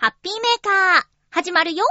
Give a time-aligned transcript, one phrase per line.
[0.00, 1.84] ハッピーメーカー、始まるよ。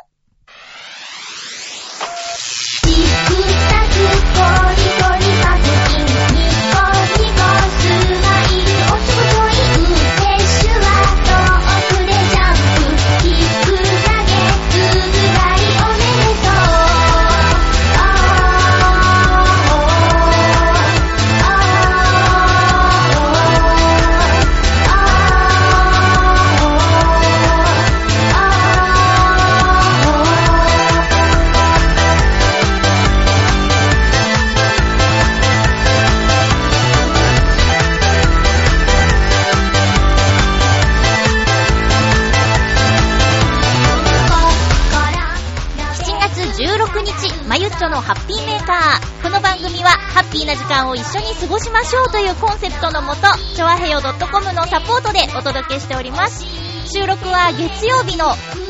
[47.89, 49.23] のハッピーメーカー。
[49.23, 53.21] この番組は、ハッピーな時間を一緒に過ごしましょうというコンセプトのもと、
[53.55, 56.45] ちょわへよ .com のサポートでお届けしております。
[56.85, 58.27] 収録は月曜日の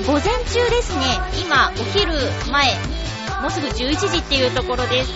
[0.07, 1.19] 午前中ですね。
[1.43, 2.13] 今、お昼
[2.49, 2.77] 前、
[3.41, 5.11] もうすぐ11時っていうところです。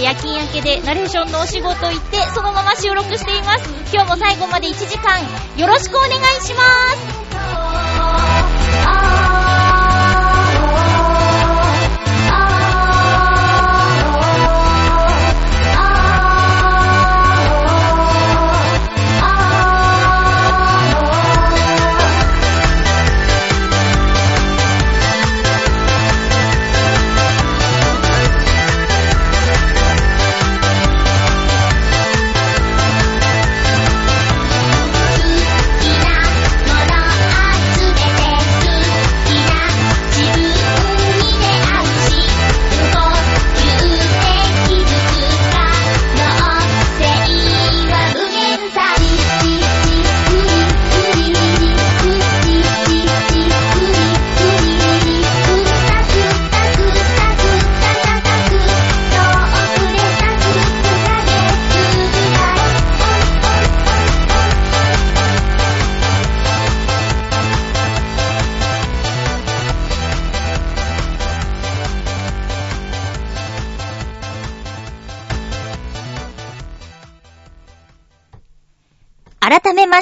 [0.00, 3.68] 夜勤明けでナレーションのお仕事行って、そのまま収録しています。
[3.92, 5.20] 今日も最後まで1時間、
[5.58, 6.62] よろしくお願いしま
[9.18, 9.21] す。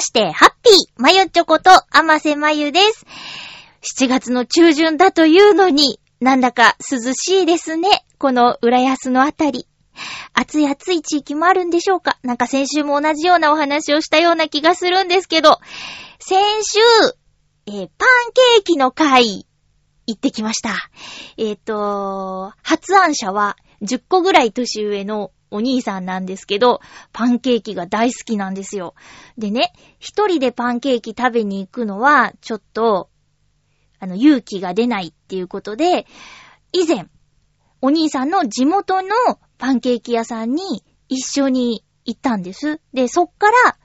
[0.01, 3.05] まして、ハッピーまゆちょこと、あませまゆです。
[3.99, 7.87] 7月の中旬だというのに、なんだか涼しいですね。
[8.17, 9.67] この浦安のあたり。
[10.33, 15.59] 暑い暑い地域もあるんでしょうかなんか先週も同じようなお話をしたような気がするんですけど、
[16.17, 16.79] 先週、
[17.67, 17.87] えーパン
[18.55, 19.45] ケーキの会、
[20.07, 20.73] 行ってきました。
[21.37, 26.79] えっ、と、発案者は10個ぐらい年上のお兄さんなんですけど、
[27.11, 28.95] パンケーキが大好きなんですよ。
[29.37, 33.09] でね、一人でパンケーキ食べに行くのは、ちょっと、
[33.99, 36.07] あの、勇気が出ないっていうことで、
[36.71, 37.07] 以前、
[37.81, 39.09] お兄さんの地元の
[39.57, 42.79] パンケーキ屋さんに一緒に行ったんです。
[42.93, 43.77] で、そっから、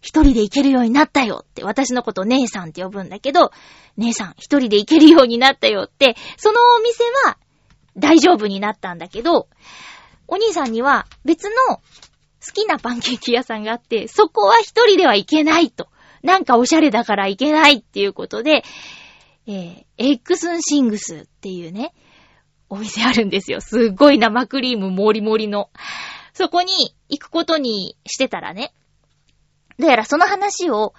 [0.00, 3.52] 一人で行けるようになったよって、私のこと姉さんって呼ぶんだけど、
[3.98, 7.36] 姉さん一人で行けるようになったよって、そのお店は
[7.96, 9.48] 大丈夫になったんだけど、
[10.30, 11.82] お兄さんには別の好
[12.54, 15.88] きなパンケーキ屋さんがあって、そこは一人では行けないと。
[16.22, 18.62] なんかおしゃれだから行けないっていうことで、
[19.46, 21.92] えー、エックスンシングスっていうね、
[22.68, 23.60] お店あるんですよ。
[23.60, 25.70] すっごい生クリームもりもりの。
[26.32, 28.72] そこに行くことにしてたらね、
[29.78, 30.94] どうやらその話を、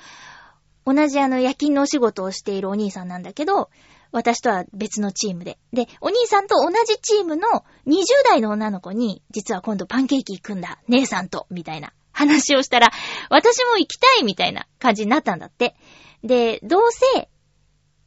[0.86, 3.70] 同じあの夜勤のお仕事をしているお兄さんなんだけど、
[4.12, 5.58] 私とは別のチームで。
[5.74, 7.48] で、お兄さんと同じチームの
[7.88, 12.92] 20代の女の子に、実は今度パンケーキ行くんだ、姉さんと、みたいな話をしたら、
[13.30, 15.76] 私も行きたいみたいな感じになったんだって。
[16.24, 17.30] で、どうせ、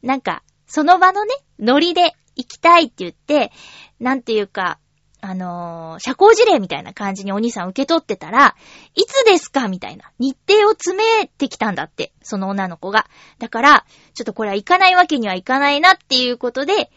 [0.03, 3.51] なんか、その場のね、ノリで行きたいって言って、
[3.99, 4.79] なんていうか、
[5.25, 8.55] あのー社交辞令みたいな感じにお兄さん受け取ってたら、
[8.93, 10.11] いつですかみたいな。
[10.19, 12.11] 日程を詰めてきたんだって。
[12.21, 13.07] その女の子が。
[13.39, 16.91] だから、ちょっとこれは行かないわけにはいかないなっていうことで、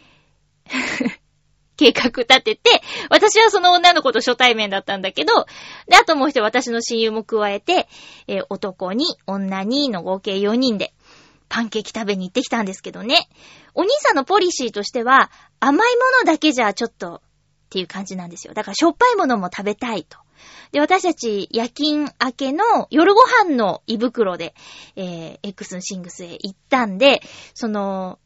[1.78, 5.46] 計画立てて、私はその女の子と初対面だったんだけど、
[5.86, 7.88] で、あともう一人私の親友も加えて、
[8.26, 10.92] えー男に、女にの合計4人で、
[11.48, 13.28] パンケーキ食べに行ってきたんですけどね。
[13.75, 15.30] お兄さんのポリシーとしては、
[15.60, 17.22] 甘いものだけじゃちょっと、
[17.68, 18.54] っていう感じなんですよ。
[18.54, 20.16] だからしょっぱいものも食べたいと。
[20.72, 24.54] で、私たち夜勤明けの夜ご飯の胃袋で、
[24.96, 27.20] えー、エックスンシングスへ行ったんで、
[27.52, 28.18] その、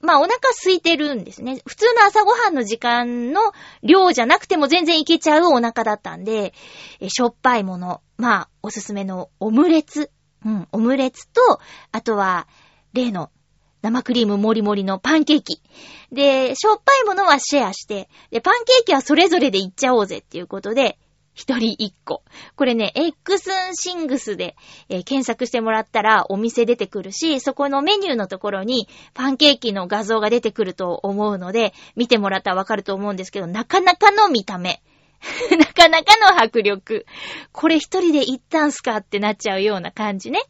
[0.00, 1.60] まあお腹空いてるんですね。
[1.66, 6.54] 普通の朝ごはんの時間の量じゃなくても全然いけちゃうお腹だったんで、
[7.00, 10.10] えしょっぱいもの、まあおすすめのオムレツ、
[10.46, 11.60] うん、オムレツと、
[11.92, 12.48] あとは
[12.94, 13.30] 例の
[13.82, 15.62] 生クリームもりもりのパンケーキ。
[16.12, 20.98] で、しょっぱいものはシェアして、で、パンケーキはそれぞれでいっちゃおうぜっていうことで、
[21.34, 22.22] 一人一個。
[22.56, 24.56] これね、X シングスで、
[24.88, 34.82] えー検索してもらったらお店出てくるし、そこのメニューのところにパンケーキの画像が出てくると思うので、見てもらったらわかると思うんですけど、なかなかの見た目。
[35.58, 37.06] なかなかの迫力。
[37.52, 40.40] これ一人で行ったんすかってなっちゃうような感じね。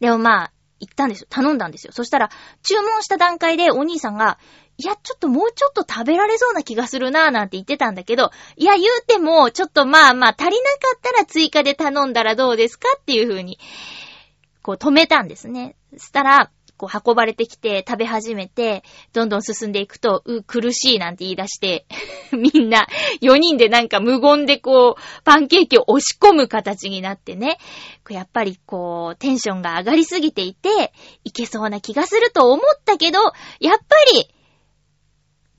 [0.00, 0.52] でもまあ、
[0.82, 1.26] 行ったんですよ。
[1.30, 1.92] 頼んだんですよ。
[1.92, 2.28] そしたら、
[2.62, 4.38] 注文した段階でお兄さんが、
[4.78, 13.60] いや、ちょっともうちょっと食べられそうな気がするなぁなんて言ってたんだけど、いや、言うても、ちょっとまあまあ、足りなかったら追加で頼んだらどうですかっていう風に、
[14.62, 15.76] こう止めたんですね。
[15.96, 16.50] そしたら、
[16.82, 18.82] こう運ばれてきて食べ始めて、
[19.12, 21.86] どんどん進んでいくと、う、苦しいなんて言い出して、
[22.34, 22.88] みんな
[23.20, 27.58] 4人でなんか無言でこう、パンケーキを押し込む形になってね、
[28.04, 30.92] こうやっぱりこう、テンションが上がりすぎていて、
[31.22, 33.20] いけそうな気がすると思ったけど、
[33.60, 34.28] やっぱり、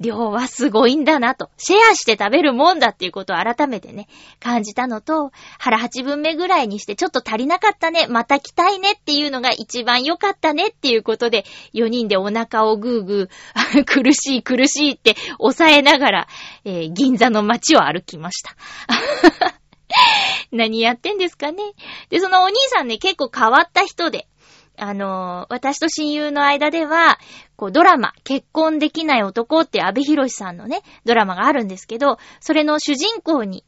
[0.03, 4.07] 量はすごいんだなと、シェアして食べるもんだっていうことを改めてね、
[4.39, 16.27] 感じたのと、腹八分目ぐらいにしてちょっと足りなかったね、また来たいねっていうのが一番良かったねっていうことで、4人でお腹をぐーぐー、 苦しい苦しいって抑えながら、
[16.65, 18.55] えー銀座の街を歩きました。
[20.51, 21.57] 何やってんですかね。
[22.09, 24.27] で、そのお兄さんね、結構変わった人で、
[24.77, 27.19] あの私と親友の間では、
[27.55, 33.65] こうドラマ、結婚できない男っていう安部寛さんのね、ドラマがあるんですけど、それの主人公に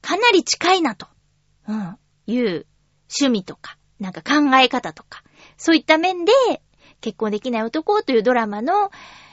[0.00, 1.06] かなり近いなと、
[1.68, 1.96] うん、
[2.26, 2.66] いう
[3.08, 5.22] 趣味とか、なんか考え方とか、
[5.56, 6.32] そういった面で、
[7.00, 8.90] 結婚できない男というドラマの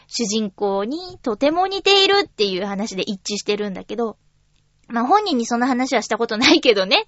[0.07, 4.17] 主人公にとても似ているっていう話で一致してるんだけど、
[4.87, 7.05] まあ本人にそんな話はしたことないけどね。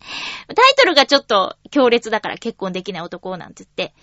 [0.48, 3.94] タイトルがちょっと強烈だから結婚できない男なんて言って。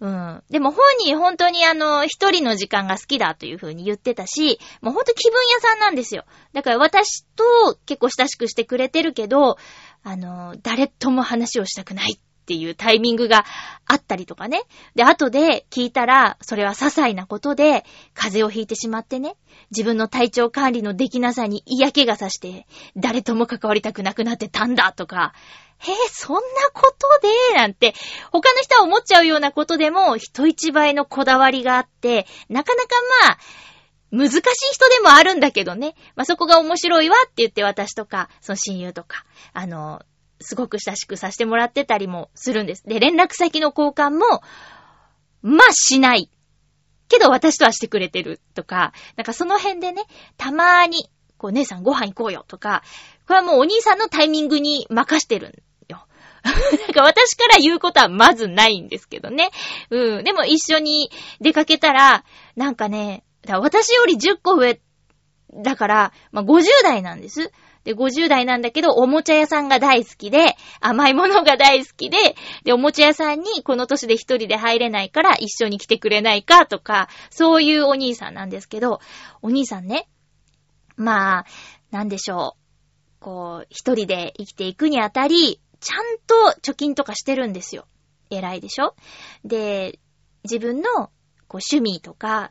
[0.00, 0.42] うん。
[0.48, 6.24] でも本人本当にあの、一人の時間が好きだという風に言ってたし、もう本当気分屋さんなんですよ。
[6.52, 9.56] だから私と結構親しくしてくれてるけど、
[10.04, 13.44] あの、誰とも話をしたくないっっていうタイミングが
[13.84, 14.62] あったりとかね。
[14.94, 17.84] で、後で聞いたら、それは些細なことで、
[18.14, 19.36] 風邪をひいてしまってね、
[19.70, 22.66] 自分の体調管理のできなさに嫌気がさして、
[22.96, 25.34] 誰とも関わりたくなくなってたんだとか、
[25.76, 26.40] へえ、そんな
[26.72, 27.06] こと
[27.52, 27.94] で、なんて、
[28.32, 32.88] 他の人は思っちゃうようなことでも、人一倍のこだわりがあって、なかなか
[33.26, 33.38] まあ、
[34.10, 34.40] 難しい
[34.72, 35.94] 人でもあるんだけどね。
[36.16, 40.00] まあ、そこが面白いわって言って私とか、その親友とか、あの、
[40.40, 42.84] すごく親しくさせてもらってたりもするんです。
[42.86, 44.42] で、連絡先の交換も、
[45.42, 46.30] まあしない。
[47.08, 50.02] けど私とはしてくれてるとか、なんかその辺でね、
[50.36, 52.82] たまーに、こう、姉さんご飯行こうよとか、
[53.26, 55.52] これはもうお兄さんのタイミングに任してるん
[55.92, 56.06] よ。
[56.44, 59.50] なんか私から言うことはまずないんですけどね。
[59.90, 60.24] うん。
[60.24, 62.24] でも一緒に出かけたら、
[62.56, 64.80] なんかね、か私より10個上
[65.54, 67.52] だから、まあ、50代なんです。
[67.88, 79.00] で、50代なんだけど、おもちゃ屋さんが大好きで、甘いものが大好きで、で、おもちゃ屋さんにこの年で一人で入れないから一緒に来てくれないかとか、そういうお兄さんなんですけど、
[79.40, 80.06] お兄さんね、
[80.96, 81.46] まあ、
[81.90, 83.24] なんでしょう。
[83.24, 87.86] こう、一人で生きていくにあたり、ちゃんと貯金とかしてるんですよ。
[88.28, 88.94] 偉いでしょ？
[89.46, 89.98] で、
[90.44, 90.82] 自分の
[91.46, 92.50] こう趣味とか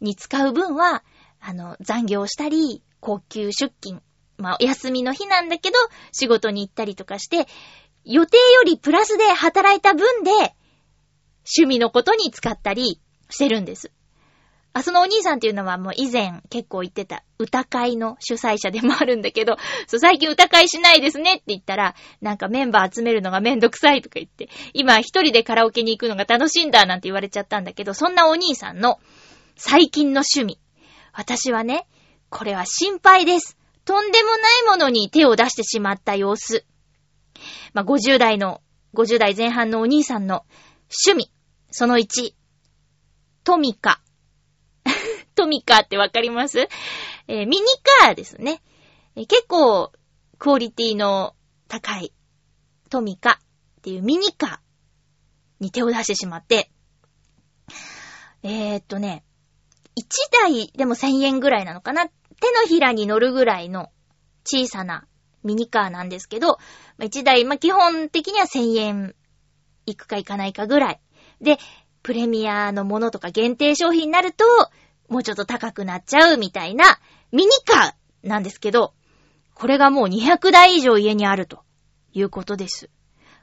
[0.00, 1.04] に使う分は、
[1.38, 4.02] あの、残業したり、高級出勤。
[4.40, 5.76] まあ、お休みの日なんだけど、
[6.12, 7.46] 仕事に行ったりとかして、
[8.04, 10.30] 予定よりプラスで働いた分で、
[11.58, 13.90] 趣味のことに使ったりしてるんです。
[14.72, 19.56] あ、そのお兄さんっていうのはもう以前結構言ってた歌会の主催者でもあるんだけど、
[19.88, 29.00] そう最近歌会しないですねって言ったら、なんかメンバー集めるのがめんどくさいとか言って、今一人でカラオケに行くのが楽しいんだなんて言われちゃったんだけど、そんなお兄さんの
[29.56, 30.60] 最近の趣味。
[31.12, 31.88] 私はね、
[32.28, 33.59] これは心配です。
[33.90, 36.64] とんでもないものに手を出してしまった様子。
[37.74, 38.62] まあ、50代の、
[38.94, 40.46] 50代前半のお兄さんの
[41.04, 41.32] 趣味。
[41.72, 42.32] その1。
[43.42, 44.00] トミカ。
[45.34, 46.68] トミカってわかります？
[47.26, 47.66] えーミニ
[48.00, 48.62] カーですね。
[49.16, 49.90] えー結構、
[50.38, 51.34] クオリティの
[51.66, 52.12] 高い
[52.90, 53.40] トミカ
[53.80, 56.70] っていうミニカーに手を出してしまって、
[58.44, 59.24] えー、っとね、
[59.98, 60.04] 1
[60.44, 62.08] 台でも1000円ぐらいなのかな
[62.40, 63.90] 手のひらに乗るぐらいの
[64.44, 65.06] 小さな
[65.44, 66.58] ミニカーなんですけど、
[66.98, 69.14] まあ1台、まあ、基本的には1000円
[69.86, 71.00] いくかいかないかぐらい。
[71.40, 71.58] で、
[72.02, 74.44] プレミアのものとか限定商品になると、
[75.08, 76.98] もうちょっと高くなっちゃうみたいな
[77.32, 78.94] ミニカーなんですけど、
[79.54, 81.64] これがもう200台以上家にあると
[82.12, 82.88] いうことです。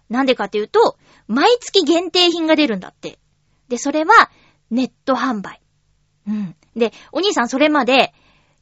[0.10, 3.20] なんでかっていうと、毎月限定品が出るんだって。
[3.68, 4.32] で、それは、
[4.72, 5.62] ネット販売。
[6.28, 6.56] うん。
[6.76, 8.14] で、お兄さんそれまで、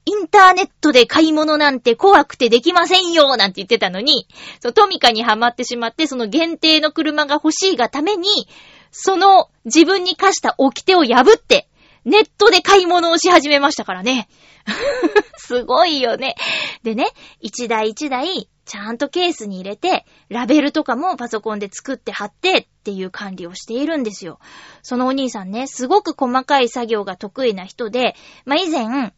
[0.06, 4.28] インターネットで買い物なんて怖くてできませんよなんて言ってたのに、
[4.60, 8.28] そ、トミカにハマってしまって、その限定の車が欲しいがために、
[8.92, 11.68] その自分に課した掟を破って、
[12.06, 14.30] ネットで買い物をし始めましたからね。
[15.38, 16.36] すごいよね。
[16.84, 17.08] でね、
[17.42, 24.40] 一台一台、ちゃんとケースに入れて、ラベルとかもパソコンで作って貼ってっていう管理をしているんですよ。
[24.82, 29.14] そのお兄さんね、すごく細かい作業が得意な人で、まあ、以前、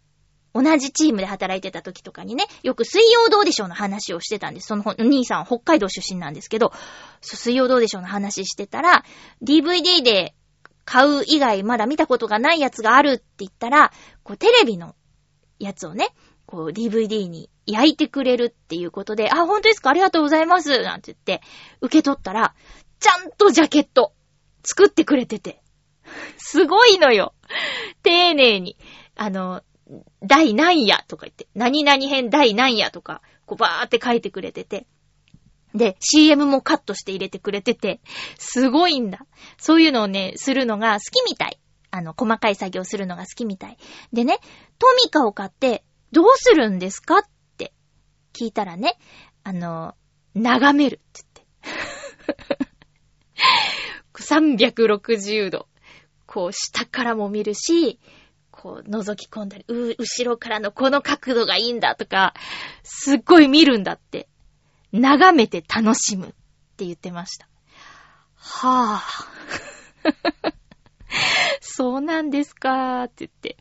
[0.63, 4.67] 同じチームで働いてた時とかにね、よく水曜どうでしょうの話をしてたんです。
[4.67, 6.71] そのお兄さん北海道出身なんですけど、
[7.21, 9.03] 水曜どうでしょうの話してたら、
[9.43, 10.33] DVD で
[10.85, 13.91] 買う以外まだ見たことがないやつがあるって言ったら、
[14.23, 14.95] こうテレビの
[15.59, 16.09] やつをね、
[16.45, 19.89] こう DVD に焼いてくれるっていうことで、あ、本当ですか？
[19.89, 21.45] ありがとうございますなんて言って、
[21.81, 22.55] 受け取ったら、
[22.99, 24.13] ちゃんとジャケット
[24.63, 25.61] 作ってくれてて。
[26.37, 27.33] すごいのよ。
[28.01, 28.77] 丁寧に。
[29.15, 29.61] あの、
[30.21, 34.85] 第何夜とか言って、何々編第何夜とか、こうバーって書いてくれてて。
[35.73, 37.99] で、CM もカットして入れてくれてて、
[38.37, 39.25] すごいんだ。
[39.57, 41.59] そういうのをね、するのが好きみたい。
[41.91, 43.77] あの、細かい作業するのが好きみたい。
[44.11, 44.39] でね、
[44.79, 47.21] トミカを買って、どうするんですかっ
[47.57, 47.73] て
[48.33, 48.97] 聞いたらね、
[49.43, 49.95] あの、
[50.35, 52.67] 眺めるって言って。
[54.13, 55.67] 360度。
[56.25, 57.99] こう、下からも見るし、
[58.61, 62.33] こう、覗き込んだり、う、後ろからのこの角度がいいんだとか、
[62.83, 64.27] すっごい見るんだって。
[64.91, 66.29] 眺めて楽しむっ
[66.77, 67.47] て言ってました。
[68.35, 70.53] はぁ。
[71.61, 73.57] そうなんですかーって言って。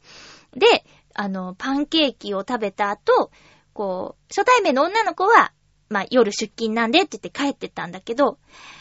[0.55, 0.85] で、
[1.15, 3.31] あの、パンケーキを食べた後、
[3.75, 5.53] こう、初対面の女の子は、
[5.89, 8.39] まあ、夜出勤なんでって言って帰ってったんだけど、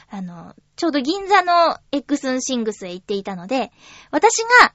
[0.10, 3.72] あの、ちょうど銀座の Eggs 'n Things へ行っていたので、
[4.12, 4.74] 私が、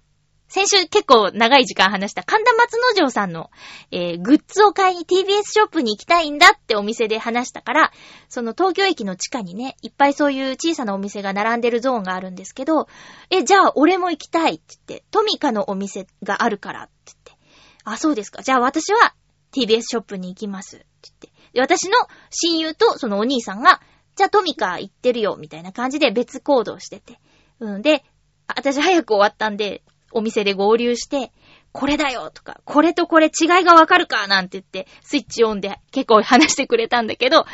[0.50, 3.50] 先週結構長い時間話した神田松之丞さんの、
[3.92, 7.92] えーグッズを買いに TBS ショップに行きたいんだってお店で話したから、
[8.28, 12.88] その東京駅の地下にね、いっぱいそういう小さなお店が並んでるゾーンがあるんですけど、
[13.30, 17.46] え、じゃあ俺も行きたいって言って、トミカのお店があるからって言って、
[17.84, 18.42] あ、そうですか。
[18.42, 19.14] じゃあ私は
[19.52, 21.28] TBS ショップに行きますって言って。
[21.52, 21.92] で、私の
[22.30, 23.80] 親友とそのお兄さんが、
[24.16, 27.20] じゃあトミカ行ってるよみたいな感じで別行動してて。
[27.60, 28.02] うんで、
[28.48, 31.32] 私早く終わったんで、お店で合流して、
[31.72, 37.44] これだよとか、これとこれ違いがわかるかなんて言って、スイッチオンで結構話してくれたんだけど、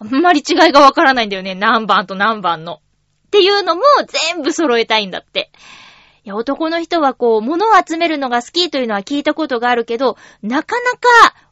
[0.00, 1.54] あんまり違いがわからないんだよね。
[1.54, 2.74] 何番と何番の。
[2.74, 2.78] っ
[3.30, 3.82] ていうのも
[4.32, 5.50] 全部揃えたいんだって。
[6.24, 10.98] いや、男の人はこう、物を集めるのが好きというのは聞いたことがあるけど、なかなか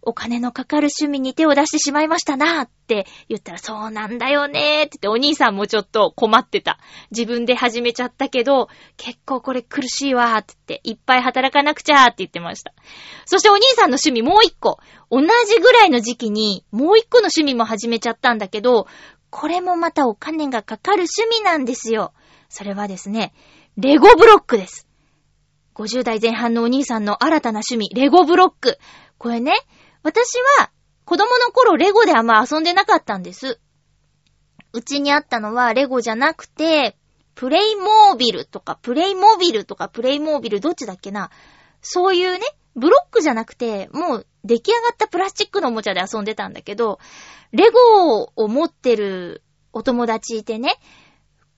[0.00, 6.78] お金のかかる趣味に手を出してしまいましたなって言ったら、そうなんだよねって言って、お兄さんもちょっと困ってた。
[7.10, 12.72] 自分で始めちゃったけど、結構これ苦しいわって言って、いっぱい働かなくちゃって言ってました。
[13.26, 14.78] そしてお兄さんの趣味もう一個。
[15.10, 18.86] 同じぐらいの時期に、もう一個の趣味も始めちゃったんだけど、
[19.28, 22.14] これもまたお金がかかる趣味なんですよ。
[22.48, 23.32] それはですね、
[23.78, 24.86] レゴブロックです。
[25.76, 28.78] 50代前半のお兄さんの新たな趣味、レゴブロック。
[29.16, 29.54] これね、
[30.02, 30.70] 私は
[31.06, 33.58] 子供の頃レゴであんま遊んでなかったんです。
[34.74, 36.98] うちにあったのはレゴじゃなくて、
[37.34, 41.30] プレイモービルとか、プレイモビルとか、プレイモービルどっちだっけな
[41.80, 42.40] そういうね、
[42.76, 46.98] ブロックじゃなくて、もう出来上がったプラスチックのおもちゃで遊んでたんだけど、
[47.52, 50.78] レゴを持ってるお友達いてね、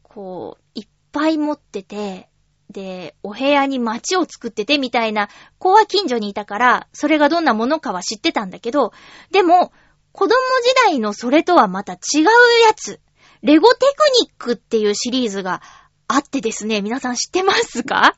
[0.05, 2.29] こう、いっぱい持ってて、
[2.71, 5.29] で、お部屋に街を作っててみたいな
[5.59, 8.93] 子は近所にいたから、それがどんなものかは知ってたんだけど、
[9.31, 9.73] でも、
[10.13, 12.25] 子供時代のそれとはまた違う
[12.67, 13.01] やつ、
[13.43, 13.87] レゴテク
[14.23, 15.63] ニックっていうシリーズが
[16.09, 18.17] あってですね、皆さん知ってますか？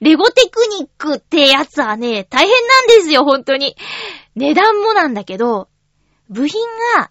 [0.00, 3.76] レゴテクニックってやつはね、大変なんですよ、本当に。
[4.34, 5.68] 値段もなんだけど、
[6.28, 6.60] 部品
[6.96, 7.10] が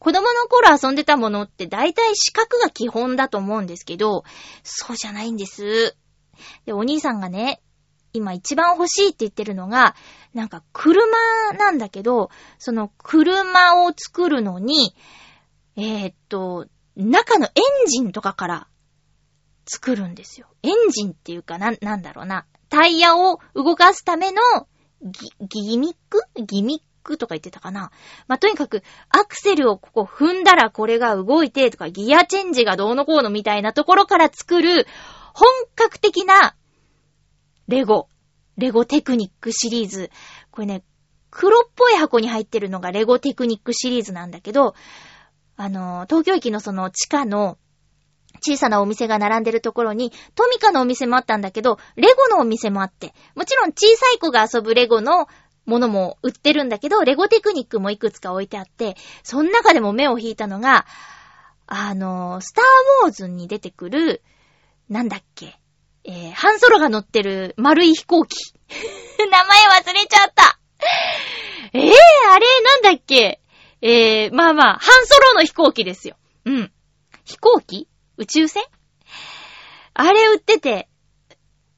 [0.00, 4.24] 子供の頃遊んでたものって大体四角が基本だと思うんですけど、
[4.64, 5.94] そうじゃないんです。
[6.64, 7.60] で、お兄さんがね、
[8.14, 9.94] 今一番欲しいって言ってるのが、
[10.32, 11.06] なんか車
[11.58, 14.96] なんだけど、その車を作るのに、
[15.76, 16.66] えーっと、
[16.96, 17.50] 中のエ
[17.84, 18.68] ンジンとかから
[19.66, 20.48] 作るんですよ。
[20.62, 22.46] エンジンっていうか、な、なんだろうな。
[22.70, 24.40] タイヤを動かすための
[25.02, 26.22] ギ、ギミック？
[26.42, 26.84] ギミック？
[27.02, 27.90] クとか言ってたかな。
[28.28, 34.86] まあ、とにかく、アクセルをここ踏んだらこれが動いてとか、ギアチェンジがどうのこうのみたいなところから作る、
[35.34, 36.54] 本格的な、
[37.68, 38.08] レゴ。
[38.56, 40.10] レゴテクニックシリーズ。
[40.50, 40.84] これね、
[41.30, 44.74] 黒っぽい箱に入ってるのがレゴテクニックシリーズなんだけど、
[45.56, 47.58] あの、東京駅のその地下の
[48.42, 55.26] 小さなお店が並んでるところに、トミカのお店もあったんだけど、レゴのお店もあって、もちろん小さい子が遊ぶレゴの
[55.70, 60.84] ものも売ってるんだけど、レゴテクニックもいくつか置いてあって、その中でも目を引いたのが、
[61.66, 62.64] あの、スター
[63.04, 64.22] ウォーズに出てくる、
[64.88, 65.58] なんだっけ、
[66.04, 68.36] えー、ハンソロが乗ってる丸い飛行機。
[69.30, 70.58] 名前忘れちゃった。
[71.72, 71.90] えー、
[72.32, 73.40] あれ、なんだっけ？
[73.82, 76.16] えー、まあまあ、ハンソロの飛行機ですよ。
[76.44, 76.72] うん。
[77.24, 77.88] 飛行機？
[78.16, 78.64] 宇宙船？
[79.94, 80.88] あれ売ってて、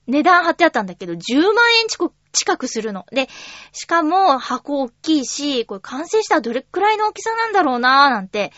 [0.07, 3.07] 値段貼ってあったんだけど、10万円近く近くするの。
[3.13, 3.29] で、
[3.73, 8.53] しかも箱大きいし、これ完成したらどれくらいの大きさなんだろうなーなんて、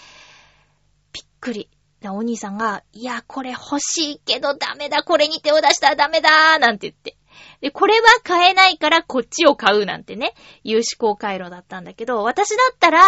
[1.12, 1.68] びっくり。
[2.06, 7.16] お兄さんが、いや、これ欲しいけどダメだ、これに手を出したらダメだーなんて言って。
[7.60, 13.00] で、これは買えないからこっちを買うなんてね、いう思考回路だったんだけど、私だったら、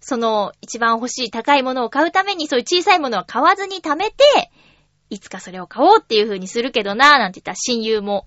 [0.00, 4.50] その、一番欲しい高いものを買うために、そういう小さいものは買わずに貯めて、
[5.10, 8.26] いつかそれを買おうっていう風にするけどなーなんて言ったら親友も、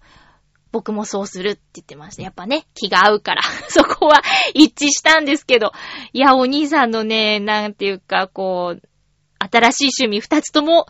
[0.72, 2.24] 僕もそうするって言ってました。
[2.24, 3.42] やっぱね、気が合うから。
[3.70, 4.22] そこは
[4.54, 5.72] 一致したんですけど。
[6.14, 8.82] いや、お兄さんのね、なんていうか、こう、
[9.40, 10.88] 新しい趣味二つとも、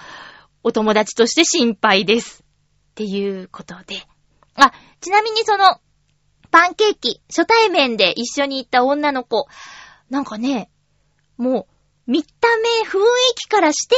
[0.64, 2.44] お友達として心配です。
[2.44, 4.06] っていうことで。
[4.56, 5.80] あ、ちなみにその、
[6.50, 9.48] パンケーキ、初対面で一緒に行った女の子、
[10.10, 10.72] なんかね、
[11.38, 11.68] も
[12.08, 13.96] う、見た目、雰囲気からして、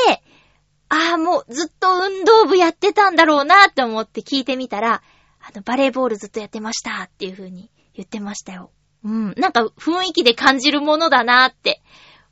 [0.89, 5.03] ああ、もうずっと運動部やってたんだろうなって思って聞いてみたら、
[5.49, 8.71] あの、バレーボールずっとやってましたっていう風に言ってましたよ。
[9.03, 9.33] うん。
[9.37, 11.81] なんか雰囲気で感じるものだなって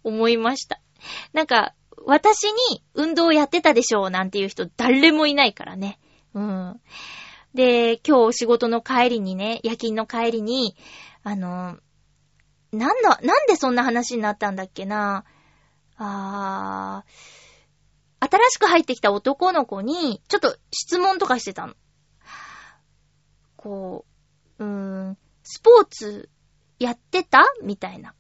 [0.04, 0.80] 思いました。
[1.34, 1.74] なんか、
[2.06, 6.00] 私に運動やってたでしょうなんていう人誰もいないからね。
[6.34, 6.80] うん。
[7.54, 10.76] で、今日仕事の帰りにね、夜勤の帰りに、
[11.24, 11.78] あの、
[12.72, 15.26] なんだ、なんでそんな話になったんだっけな
[15.98, 21.74] あー、新しく入ってきた男の子に、ちょっと質問とかしてたの。
[23.58, 24.06] こ
[24.60, 26.30] う、うーん、スポーツ
[26.80, 27.43] やってた？
[27.62, 28.13] みたいな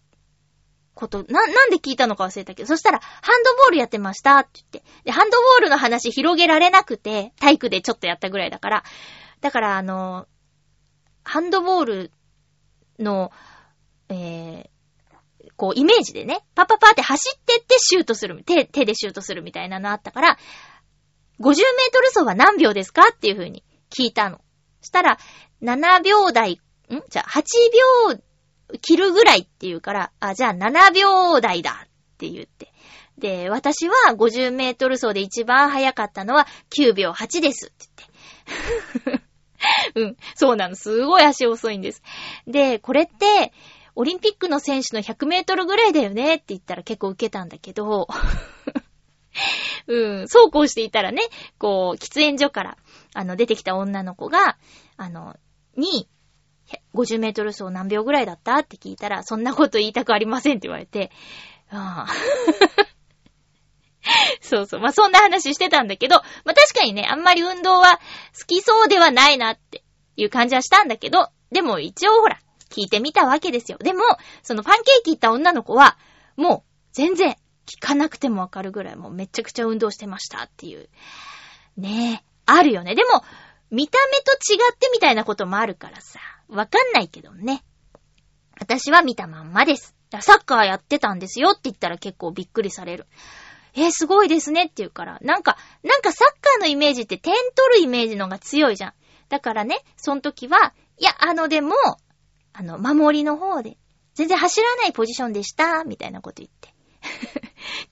[0.93, 4.83] こと、な、なんで聞いたのか忘れたけど、そしたら、ハンドボールやってましたって言って。
[5.05, 8.83] で、ハンドボールの話広げられなくて、体育でちょっとやったぐらいだから。
[9.41, 10.27] だから、あの、
[11.23, 12.11] ハンドボール
[12.97, 13.31] の、
[14.09, 20.37] えー、こう、イメージでね、パパパって走ってってシュートする、手、手でシュートするみたいなのあったから、
[21.39, 21.55] 50メー
[21.93, 23.03] トル走は何秒ですか？
[23.13, 24.41] っていう風に聞いたの。
[24.81, 25.17] したら、
[25.61, 26.53] 7秒台、
[26.89, 27.01] ん？
[27.09, 27.43] じゃあ、8
[28.11, 28.21] 秒
[28.81, 31.87] 切るぐらいって言うから、あ、じゃあ7秒台だっ
[32.17, 32.73] て言って。
[33.17, 38.05] で、私は50メートル走で一番速かったのは9秒8ですって
[39.05, 39.27] 言って。
[39.95, 40.75] うん、そうなの。
[40.75, 42.03] すごい足遅いんです。
[42.45, 43.53] で、これって、
[43.95, 48.07] オリンピックの選手の100メートルぐらいだよねって言ったら結構受けたんだけど、
[49.87, 51.23] うん、そうこうしていたらね、
[51.57, 52.77] こう、喫煙所から、
[53.17, 54.59] あの、出てきた女の子が、
[54.95, 55.35] あの、
[55.75, 56.07] に、
[56.93, 61.09] 50メートル走何秒ぐらいだったって聞いたら、そんなこと言いたくありませんって言われて、
[61.71, 62.13] ああ
[64.39, 64.81] そうそう。
[64.81, 67.99] まあ、そんな話してたんだけど、まあ、確かにね、あんまり運動は
[68.39, 69.83] 好きそうではないなって
[70.15, 73.79] いう感じはしたんだけど、でも一応ほら、聞いてみたわけですよ。
[73.79, 74.03] でも、
[74.43, 75.97] そのパンケーキ行った女の子は、
[76.35, 80.89] もう全然聞かなくてもわかるぐらいもうめちゃくちゃ運動してましたっていう。
[81.77, 82.95] ねえ、あるよね。
[82.95, 83.23] でも、
[83.69, 87.63] 見た目と違ってみたいなこともあるからさ、わかんないけどね。
[88.59, 89.95] 私は見たまんまです。
[90.21, 93.05] サッカーやってたんですよって言ったら結構びっくりされる。
[93.75, 98.93] えー、すごいですねって言うから、なんか、なんかサッカーのイメージって点取るイメージのが強いじゃん。
[99.29, 101.75] だからね、その時は、いや、あのでも、
[102.53, 103.77] あの、守りの方で、
[104.15, 106.73] 全然走らないポジションでした、みたいなこと言って。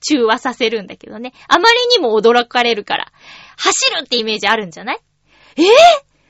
[0.00, 1.32] 中和させるんだけどね。
[1.48, 3.12] あまりにも驚かれるから、
[3.56, 5.00] 走るってイメージあるんじゃない？
[5.56, 5.68] えぇ、ー、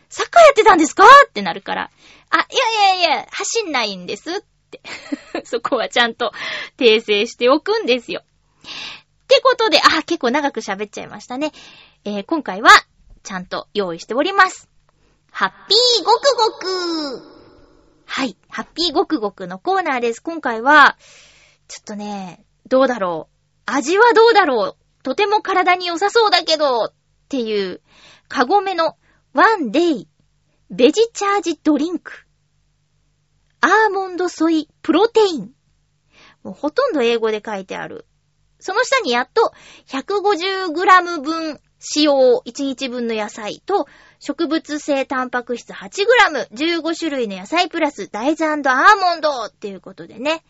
[0.09, 1.05] サッカーやってたんですか？
[1.29, 1.91] ってなるから、
[2.31, 4.35] あ、いやいやいや、走んないんですっ
[4.71, 4.81] て。
[5.45, 6.33] そこはちゃんと
[6.77, 8.23] 訂正しておくんですよ。
[8.23, 11.53] ってことで、あ、結構長く喋っちゃいましたね。
[12.05, 12.71] えー、今回は、
[13.23, 14.69] ちゃんと用意しております。
[15.33, 17.37] ハッピーごくごく
[18.07, 20.21] はい、ハッピーごくごくのコーナーです。
[20.23, 20.97] 今回は、
[21.67, 23.36] ちょっとね、どうだろう。
[23.67, 25.03] 味はどうだろう。
[25.03, 26.93] とても体に良さそうだけど、っ
[27.29, 27.83] ていう、
[28.29, 28.97] カゴメの
[29.35, 30.09] ワンデイ
[30.71, 32.27] ベジチャージドリンク。
[33.61, 35.51] アーモンドソイプロテイン。
[36.43, 38.07] もうほとんど英語で書いてある。
[38.59, 39.53] その下にやっと
[39.89, 43.87] 150g 分使用1日分の野菜と
[44.19, 50.43] 植物性タンパク質 8g、15種類の野菜プラス大豆アーモンドっていうことでね。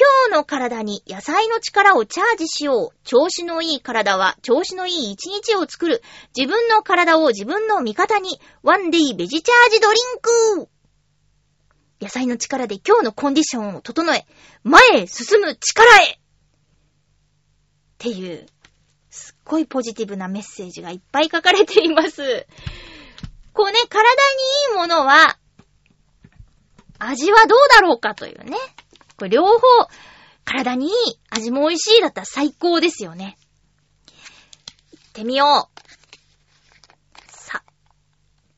[0.00, 2.96] 今日の体に野菜の力をチャージしよう。
[3.04, 6.02] 調子のいい体は調子のいい一日を作る。
[6.34, 8.40] 自分の体を自分の味方に。
[8.62, 10.70] ワンデイベジチャージドリンク
[12.00, 14.24] 野菜の力で今日のコンディションを整え、
[14.62, 16.18] 前へ進む力へっ
[17.98, 18.46] ていう、
[19.10, 22.46] すっごいポジティブなメッセージがいっぱい書かれています。
[23.52, 24.16] こうね、体に
[24.70, 25.36] いいものは、
[26.98, 28.56] 味はどうだろうかというね。
[29.20, 29.60] これ両方、
[30.46, 30.92] 体にいい、
[31.28, 33.36] 味も美味しいだったら最高ですよね。
[34.92, 35.80] 行ってみよう。
[37.28, 37.62] さ。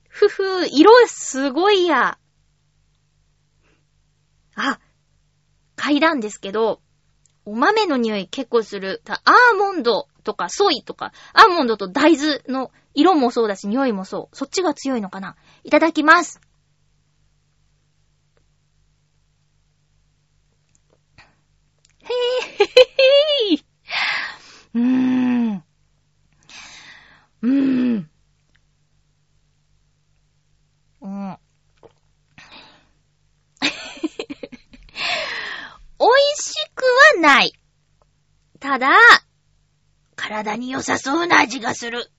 [0.09, 2.17] ふふ、色すごいや。
[4.55, 4.79] あ、
[5.75, 6.81] 階段ですけど、
[7.45, 9.03] お豆の匂い結構する。
[9.05, 14.37] アーモンドとかソイとか、アーモンドと大豆の色もそうだし、匂いもそう。
[14.37, 16.41] そっちが強いのかないただきます。
[22.03, 22.69] へーへへ
[23.53, 23.65] へへ
[24.75, 25.65] うーん。
[27.43, 28.11] うーん。
[31.01, 31.39] うん。
[35.99, 36.85] 美味しく
[37.17, 37.53] はない。
[38.61, 38.91] ただ、
[40.15, 42.11] 体に良さそうな味がする。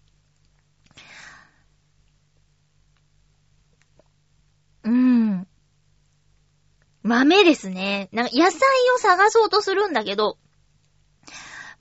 [4.84, 5.47] うーん。
[7.03, 8.09] 豆ですね。
[8.11, 8.59] なんか野菜
[8.95, 10.37] を探そうとするんだけど、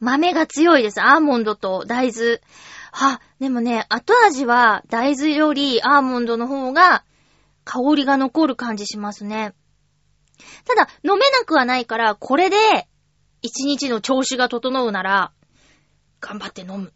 [0.01, 1.01] 豆が強いです。
[1.01, 2.41] アーモンドと大豆。
[2.93, 7.05] は、でもね、後味は大豆よりアーモンドの方が
[7.65, 9.55] 香りが残る感じしますね。
[10.67, 12.57] ただ、飲めなくはないから、これで
[13.41, 15.33] 一日の調子が整うなら、
[16.21, 16.93] 頑張って飲む。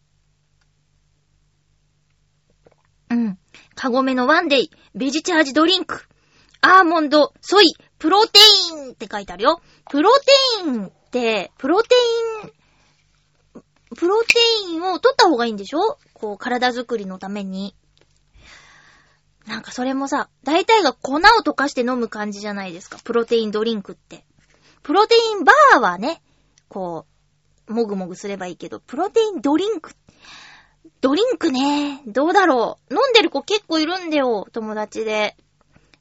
[3.11, 3.39] うん。
[3.75, 6.07] カゴメのワンデイ、ベジチャージドリンク、
[6.61, 8.39] アーモンド、ソイ、プロテ
[8.73, 9.61] インって書いてあるよ。
[9.91, 10.27] プロテ
[10.67, 11.89] インって、プロテ
[12.45, 13.61] イン、
[13.97, 14.29] プロテ
[14.69, 15.99] インを取った方がいいんでしょ？
[16.13, 17.75] こう、体作りのために。
[19.47, 22.99] なんかそれもさ、大体が粉を溶かして飲む感じじゃないですか。
[23.05, 24.27] プロテインドリンクって。
[24.83, 26.21] プロテインバーはね、
[26.69, 27.07] こ
[27.69, 29.93] う、もぐもぐすればいいけど、プロテインドリンク、
[31.01, 32.95] ドリンクね、どうだろう。
[32.95, 35.37] 飲んでる子結構いるんだよ、友達で。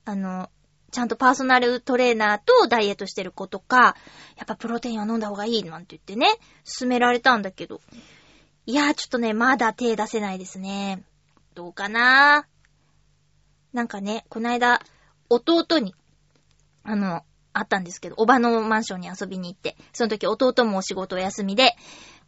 [0.05, 0.49] あの、
[0.95, 3.97] ちゃんとパーソナルトレーナーとダイエットしてる子とか、
[4.37, 7.81] やっぱプロテインは飲んだ方がいいなんて言ってね、勧められたんだけど。
[8.65, 11.03] いやーちょっとね、まだ手出せないですね。
[11.53, 12.47] どうかな？
[13.73, 14.79] なんかね、こないだ、
[15.29, 15.93] 弟に、
[16.83, 21.75] あの、あったんですけど、おばのマンションに遊びに行って、その時弟もお仕事お休みで、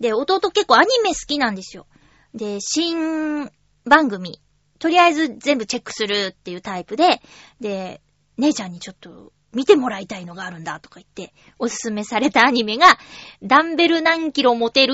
[0.02, 1.88] で、弟結構アニメ好きなんですよ。
[2.34, 3.50] で、新
[3.86, 4.42] 番組、
[4.78, 7.22] とりあえず全部チェックするっていうタイプで、
[7.62, 8.02] で、
[8.38, 12.98] 姉ちゃんにちょっと見てもらいたいのがあるんだとか言って、おすすめされたアニメが、
[13.42, 14.94] ダンベル何キロ持てる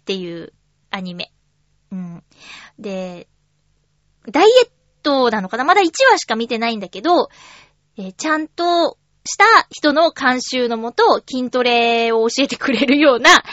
[0.00, 0.52] っていう
[0.90, 1.32] アニメ。
[1.90, 2.24] うん。
[2.78, 3.28] で、
[4.30, 4.70] ダイエッ
[5.02, 5.64] トなのかな？
[5.64, 7.28] まだ1話しか見てないんだけど、
[7.98, 13.44] えーちゃんとした人の監修のもと、筋トレを教えてくれるような、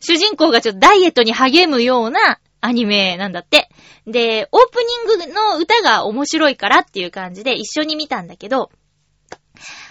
[0.00, 3.68] 主人公がちょっとダイエットに励むようなアニメなんだって。
[4.06, 4.78] で、オープ
[5.18, 8.70] ニングの歌が面白いからっていう感じで一緒に見たんだけど、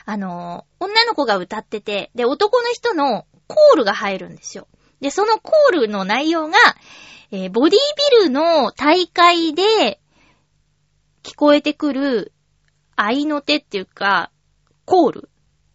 [0.05, 4.67] あの女の子が歌ってて、で、男の人のコールが入るんですよ。
[5.01, 6.57] で、そのコールの内容が、
[7.31, 7.79] えーボディ
[8.19, 9.99] ビルの大会で
[11.23, 12.33] 聞こえてくる
[12.95, 14.31] 愛の手っていうか、
[14.85, 15.29] コール。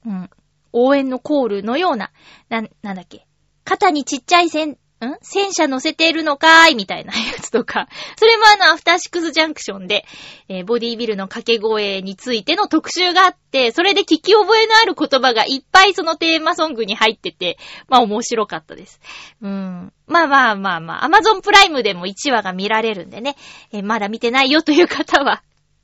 [0.06, 0.30] うん。
[0.72, 2.12] 応援のコールのような、
[2.48, 3.26] な、なんだっけ。
[3.64, 5.18] 肩にちっちゃい戦、ん？
[5.22, 6.74] 戦車乗せてるのかーい？
[6.74, 7.88] みたいなやつとか。
[8.16, 10.04] それもあの、アフターシックスジャンクションで、
[10.48, 17.58] えーボディービルの掛け声についての特集があって、それで聞き覚えのある言葉がいっぱいそのテーマソングに入ってて、
[17.88, 19.00] まあ面白かったです。
[19.42, 19.92] うん。
[20.06, 23.36] まあまあまあまあ、アマゾンプライムでも1話が見られるんでね、
[23.72, 25.42] えーまだ見てないよという方は、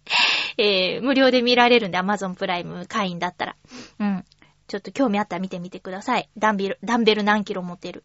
[0.59, 3.57] えー無料で見られるんで、アマゾンプライム会員だったら。
[3.99, 4.25] うん。
[4.69, 6.29] ちょっと興味あったら見てみてください。
[6.37, 8.05] ダンベル、ダンベル何キロ持てる？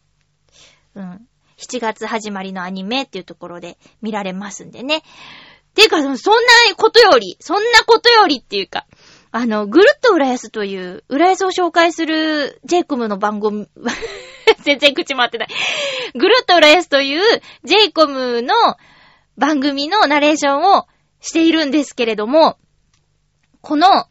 [0.95, 1.27] うん。
[1.58, 5.04] 7月始まりのアニメっていうところで見られますんでね。
[5.73, 6.17] ていうか、そんな
[6.75, 8.86] ことより、そんなことよりっていうか、
[9.32, 13.67] あの、ぐるっと浦安という、浦安を紹介するジェイコムの番組、
[14.63, 15.47] 全然口回ってない。
[16.13, 18.54] ぐるっと浦安というジェイコムの
[19.38, 20.88] 番組のナレーションを
[21.21, 22.58] しているんですけれども、
[23.62, 24.08] この、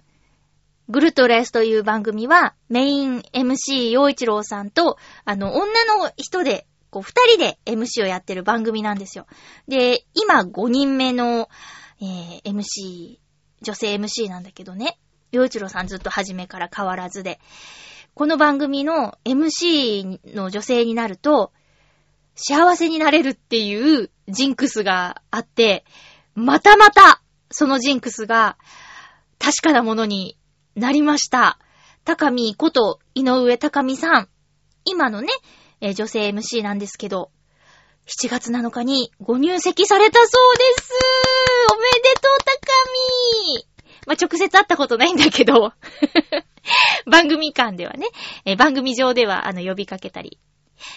[0.89, 9.27] ぐるっと浦安という番組は、メイン MC 陽一郎さんと、あの、女の人で、こう、二人で MC をやってる番組なんですよ。
[9.69, 11.49] で、今5人目の、
[12.01, 13.19] えー MC、
[13.63, 14.99] 女性 MC なんだけどね。
[15.33, 17.41] 陽一郎さんずっと初めから変わらずで。
[18.15, 21.53] この番組の MC の女性になると、
[22.35, 25.85] 幸せになれるっていうジンクスがあって、
[26.35, 28.57] またまた、そのジンクスが
[29.39, 30.37] 確かなものに
[30.75, 31.59] なりました。
[32.05, 34.29] 高見こと井上高見さん。
[34.85, 35.29] 今のね、
[35.81, 37.31] えー女性 MC なんですけど、
[38.07, 40.93] 7月7日にご入籍されたそうです。
[41.73, 42.55] おめでとう高
[43.55, 43.67] 見。
[44.07, 45.73] まあ、直接会ったことないんだけど、
[47.11, 48.07] 番組間ではね、
[48.45, 50.39] えー番組上ではあの呼びかけたり、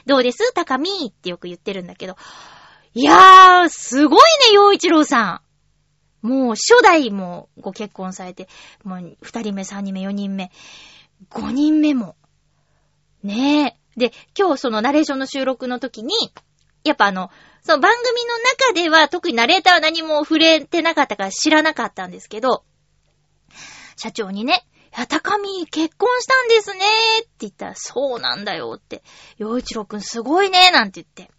[0.05, 0.53] どうです？
[0.53, 0.89] 高見。
[1.09, 2.15] ってよく言ってるんだけど、
[2.93, 4.19] いやー、すごい
[4.49, 5.41] ね、陽一郎さ
[6.23, 6.27] ん。
[6.27, 8.47] もう初代もご結婚されて、
[8.83, 10.51] もう二人目、三人目、四人目、
[11.29, 12.15] 五人目も。
[13.23, 13.82] ねえ。
[13.97, 16.15] で、今日そのナレーションの収録の時に、
[16.83, 17.29] やっぱあの、
[17.61, 22.63] その番組の中では特にナレーターは何も触れてなかったから知らなかったんですけど、
[23.95, 29.01] 社長にね、いや、高見結婚したんですねーって言ったら、そうなんだよって。
[29.37, 31.33] 洋一郎くんすごいねーなんて言って。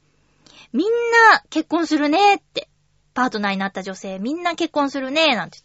[0.73, 0.89] みん
[1.31, 2.69] な結婚するねーって。
[3.15, 5.59] パートナーになった女性みんな結婚するねーなんて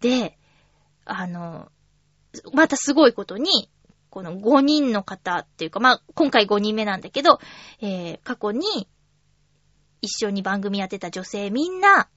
[0.00, 0.28] 言って。
[0.28, 0.38] で、
[1.06, 1.70] あの、
[2.52, 3.70] またすごいことに、
[4.12, 7.40] この5人の方っていうか、まあ、今回5人目なんだけど、
[7.80, 8.86] えー、過去に
[10.02, 12.10] 一緒に番組やってた女性みんな、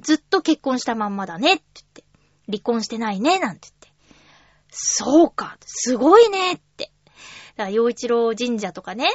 [0.00, 2.04] ずっと結婚したまんまだねって言って。
[2.48, 3.96] 離婚してないねなんて言って。
[4.72, 6.90] そうかすごいねって。
[7.56, 9.08] だから、洋一郎神社とかね、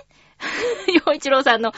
[1.06, 1.74] 洋一郎さんの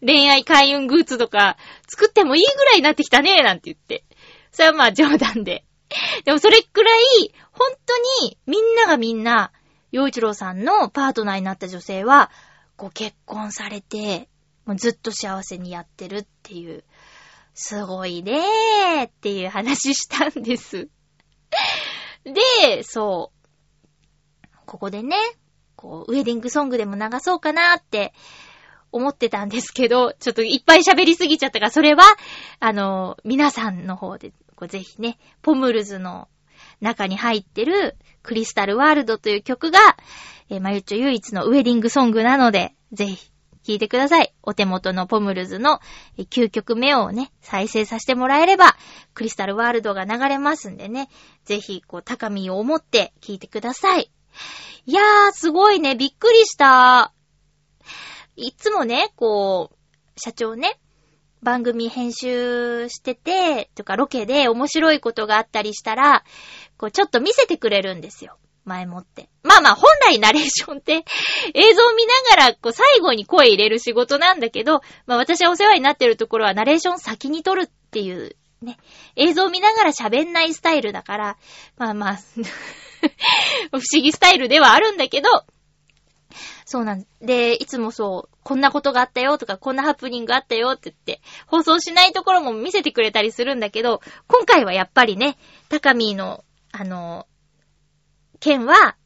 [0.00, 4.06] 恋愛開運グッズとか作ってもいいぐらいになってきたねなんて言って。
[4.50, 5.66] それはまあ冗談で。
[6.24, 9.52] でもそれくらい、本当にみんながみんな、
[9.90, 12.30] 洋一郎さんのパートナーになった女性は、
[12.76, 14.28] ご結婚されて、
[14.64, 16.84] もうずっと幸せにやってるっていう、
[17.54, 20.88] すごいねーっていう話したんです。
[22.24, 24.48] で、そう。
[24.66, 25.16] ここでね、
[25.74, 28.12] こう、ウェディングソングでも流そうかなって
[28.92, 32.04] 思ってたんですけど、ちょっといっぱい喋りすぎちゃったから、それは、
[32.60, 36.28] あの、皆さんの方で、こうぜひね、ポムルズの
[36.80, 39.78] 中に入ってるクリスタルワールドという曲が、
[40.50, 43.30] えー、まゆっちょ唯一のウェディングソングなので、ぜひ
[43.68, 44.32] 聴いてください。
[44.42, 45.80] お手元のポムルズの
[46.16, 48.76] 9曲目をね、再生させてもらえれば、
[49.12, 51.10] クリスタルワールドが流れますんでね、
[51.44, 54.10] ぜひ、こう、高みを思って聴いてください。
[54.86, 57.12] いやー、すごいね、びっくりした。
[58.36, 59.76] いつもね、こう、
[60.16, 60.78] 社長ね、
[61.42, 66.24] 番組編集してて、とかロケで面白いことがあったりしたら、
[66.78, 68.38] こうちょっと見せてくれるんですよ。
[68.64, 69.28] 前もって。
[69.42, 71.04] まあまあ、本来ナレーションって
[71.54, 78.78] 映像を見ながら、こう最後に声入れる仕事なんだけど、まあ私はお世話になってるところはナレーション先に撮るっていう、ね、
[79.16, 81.36] 映像を見ながら喋んないスタイルだから、
[81.76, 82.18] まあまあ、
[83.72, 85.28] 不思議スタイルではあるんだけど、
[86.64, 95.38] そうなんで、いつもそう、こんなことがあったよとか、こんなハプニングあったよって言って、放送しないところも見せてくれたりするんだけど、今回はやっぱりね、
[95.70, 97.26] 高見の、あの、
[98.40, 98.96] 件は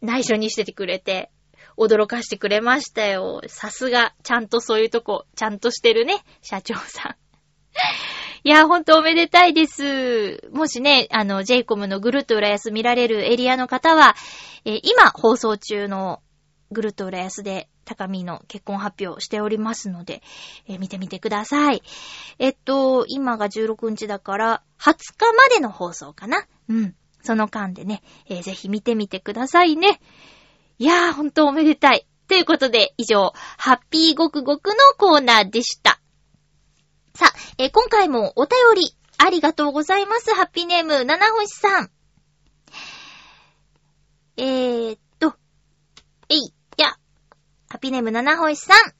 [0.00, 1.30] 内緒にしててくれて、
[1.76, 3.40] 驚かしてくれましたよ。
[3.46, 7.16] さすが、ちゃんとそういうとこ、ちゃんとしてるね、社長さん。
[8.44, 10.48] いや、ほんとおめでたいです。
[10.52, 14.14] もしね、あの、j イコムのぐるっと浦安見られるエリアの方は、
[14.64, 16.22] えー今放送中の
[16.70, 20.22] ぐるっと浦安で高見の結婚発表しておりますので、
[20.66, 21.82] えー見てみてください。
[22.38, 26.94] えっと、今が16日だから、20日までの放送かなうん。
[27.22, 30.00] その間でね、えーぜひ見てみてくださいね。
[30.78, 32.06] いやー、ほんとおめでたい。
[32.28, 36.00] ということで、以上、ハッピーごくごくのコーナーでした。
[37.14, 40.32] さあ、えー今回もお便りありがとうございます。
[40.34, 41.90] ハッピーネーム、七星さん。
[44.36, 45.34] えーっと、
[46.30, 46.88] えい、や、
[47.68, 48.94] ハッピーネーム七星さん。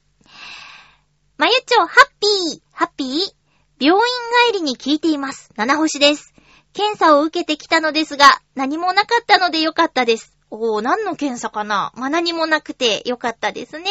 [1.37, 3.41] まゆちょ、ハッピー、ハッピー
[3.83, 4.05] 病院
[4.51, 5.49] 帰りに聞いています。
[5.55, 6.30] 七星です。
[6.73, 10.37] 検査を受けてきたのですが、何もなかったのでよかったです。
[10.49, 11.91] おー、何の検査かな？
[11.95, 13.85] まあ、何もなくてよかったですね。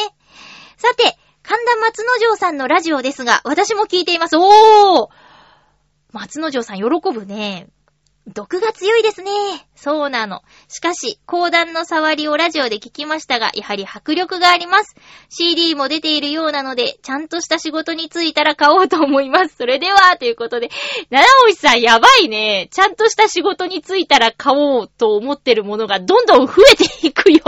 [0.76, 4.36] さて、神田松之丞さんのラジオですが、私も聞いています。
[4.36, 5.08] おー
[6.12, 7.68] 松之丞さん喜ぶね。
[8.32, 9.30] 毒が強いですね。
[9.74, 10.42] そうなの。
[10.68, 14.94] しかし、講談の触りをラジオで聞きましたが、やはり迫力があります。
[15.28, 19.56] CD も出ているようなので、ちゃんとした仕事に就いたら買おうと思います。
[19.56, 20.70] それでは、ということで、
[21.10, 22.68] 七尾さんやばいね。
[22.72, 27.38] ちゃんとした仕事に就いたら買おうと思ってるものがどんどん増えていくよ。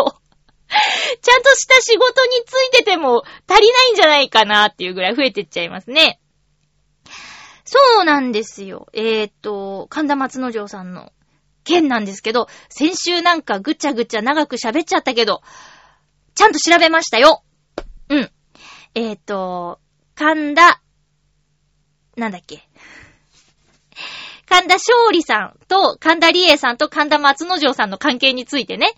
[1.21, 6.19] ちゃんとした仕事に就いてても足りないんじゃないかなっていうぐらい増えてっちゃいますね。
[7.73, 8.87] そうなんですよ。
[8.93, 11.11] えーっと、神田松之丞さんの
[11.65, 15.41] 件なんですけど、先週なんかぐちゃぐちゃ長く喋っちゃったけど、
[16.35, 17.43] ちゃんと調べましたよ。
[18.11, 18.31] うん。
[18.95, 19.81] えっ、と、
[20.15, 20.83] 神田、
[22.19, 22.69] なんだっけ。
[24.51, 28.89] 神田勝利さんと神田理恵さんと神田松之丞さんの関係についてね。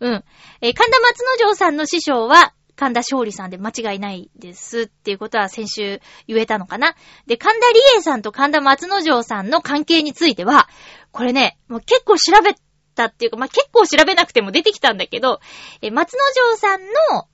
[0.00, 0.24] うん。
[0.60, 6.94] えー、神田松之丞さんの師匠は神田勝利さんで間違いないですっていうことは先週言えたのかな？
[7.26, 10.68] で、神田理恵さんと神田松之丞さんの関係については、
[11.12, 12.54] これね、もう結構調べ
[12.94, 15.40] たっていうか、まあ、結構調べなくても出てきたんだけど、
[15.82, 16.18] え、松之
[16.52, 16.80] 丞さん
[17.12, 17.28] の、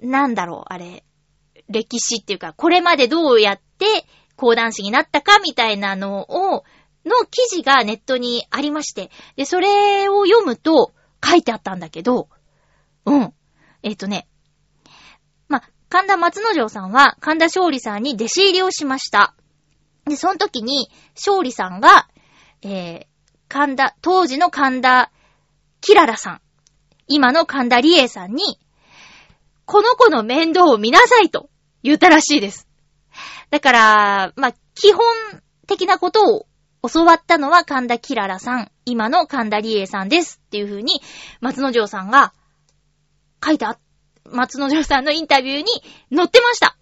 [0.00, 1.04] なんだろう、あれ、
[1.68, 3.86] 歴史っていうか、これまでどうやって
[4.36, 6.64] 講談師になったかみたいなのを、
[7.04, 10.92] の記事がネットにありまして、で、それを読むと
[11.24, 12.28] 書いてあったんだけど、
[13.04, 13.32] うん。
[13.82, 14.28] えっ、ー、とね、
[15.96, 19.34] 神田松之丞さんは神田勝利さんに弟子入りをしました。
[20.04, 22.06] で、その時に、勝利さんが、
[22.60, 23.06] えー、
[23.48, 25.10] 神田、当時の神田
[25.80, 26.40] キララさん、
[27.06, 28.60] 今の神田理恵さんに、
[29.64, 31.48] この子の面倒を見なさいと
[31.82, 32.68] 言ったらしいです。
[33.50, 35.00] だから、まあ、基本
[35.66, 36.46] 的なことを
[36.86, 41.00] 教わったのは神田キララさん、今の神田理恵さんですっていう風に、
[41.40, 42.34] 松之丞さんが
[43.42, 43.78] 書いてあっ、
[44.30, 45.66] 松之丞さんのインタビューに
[46.14, 46.76] 載ってました。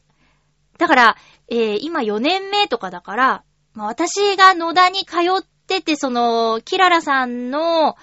[0.78, 1.16] だから、
[1.48, 7.96] えー、今4年目とかだから、まあ、私が野田に通ってて、その、キララさんの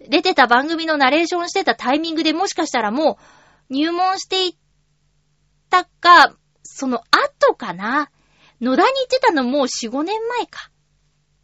[0.00, 3.18] 出てた番組のナレーションしてたタイミングでもしかしたらも
[3.70, 4.54] う入門していっ
[5.70, 8.10] たか、その後かな？
[8.60, 10.70] 野田に行ってたのもう4、5年前か。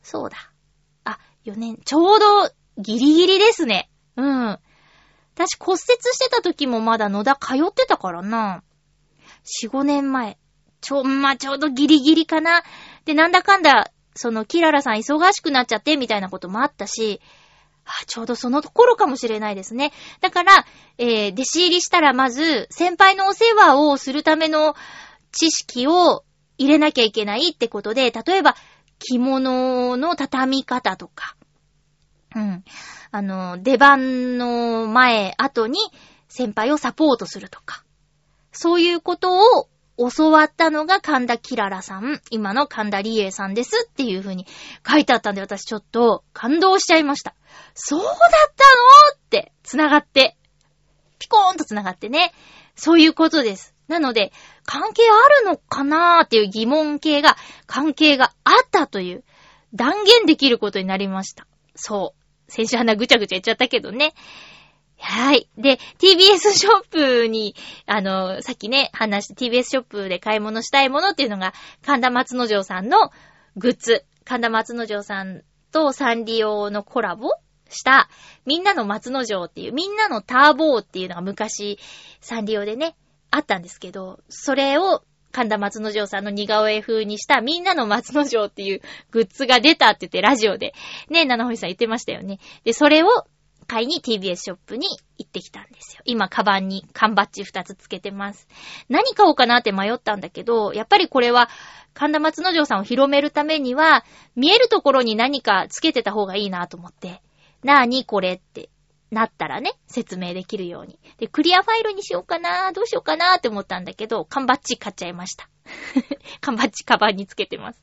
[0.03, 0.37] そうだ。
[1.05, 3.91] あ、4年、ちょうどギリギリですね。
[4.17, 4.59] うん。
[5.35, 8.63] 私骨折してた時もまだ野田通ってたからな。
[9.63, 10.39] 4、5年前。
[10.81, 12.63] ちょ、まあ、ちょうどギリギリかな。
[13.05, 17.21] で、なんだかんだ、その、キララさん忙しくなっちゃって、みたいなこともあったし、
[17.85, 19.93] あ、ちょうどそのところかもしれないですね。
[20.21, 20.67] だから、
[20.99, 24.75] えー、弟子入りしたらまず、先輩のお世話をするための
[25.33, 26.25] 知識を
[26.59, 28.57] 入れなきゃいけないってことで、例えば、
[28.99, 31.37] 着物の畳み方とか、
[32.35, 32.65] うん。
[33.11, 35.79] あの、出番の前、後に
[36.29, 37.85] 先輩をサポートするとか、
[38.53, 44.47] そういうことを教わったのが神田キララさん、今の神田理恵さんですっていう風に
[44.89, 47.35] 書いてあったんで私ちょっと感動しちゃいました。
[47.75, 50.37] そうだったのって、繋がって。
[51.21, 52.33] ピコーンと繋がってね。
[52.75, 53.75] そういうことです。
[53.87, 54.33] なので、
[54.65, 59.25] 関係あるのかなーっていう疑問系が、関係があったという、
[59.75, 61.47] 断言できることになりました。
[61.77, 62.24] そう。
[62.49, 64.15] 先週鼻ぐちゃぐちゃ言っちゃったけどね。
[64.99, 65.49] はい。
[65.59, 67.55] で、TBS ショップに、
[67.87, 71.53] あの、さっきね、話して、TBS ショップで買い物したいものっていうのが、
[71.85, 73.11] 神田松之丞さんの
[73.57, 74.05] グッズ。
[74.25, 77.31] 神田松之丞さんとサンリオのコラボ
[77.69, 78.09] した、
[78.47, 81.79] みんなの松之丞っていう、みんなのターボーっていうのが昔、
[82.21, 82.97] サンリオでね、
[83.31, 85.03] あったんですけど、それを
[85.35, 90.75] 神田松之丞さんの似顔絵風にしたみんなの松之丞っていうグッズが出たって言ってラジオで
[91.11, 92.39] ね、七星さん言ってましたよね。
[92.63, 93.09] で、それを
[93.67, 94.87] 買いに TBS ショップに
[95.19, 96.03] 行ってきたんですよ。
[96.05, 98.47] 今、カバンに缶バッジ2つつけてます。
[98.89, 101.49] 何買おうかなって迷ったんだけど、やっぱりこれは
[101.95, 104.05] 神田松之丞さんを広めるためには、
[104.37, 107.23] 見えるところに何かつけてた方がいいなと思って、
[107.65, 108.69] なーにこれって
[109.15, 110.99] なったらね、説明できるように。
[111.19, 115.49] で、クリアファイルにしようかな、どうしようかなって思ったんだけど、缶バッジ買っちゃいました。
[116.43, 117.83] 缶バッジカバンにつけてます。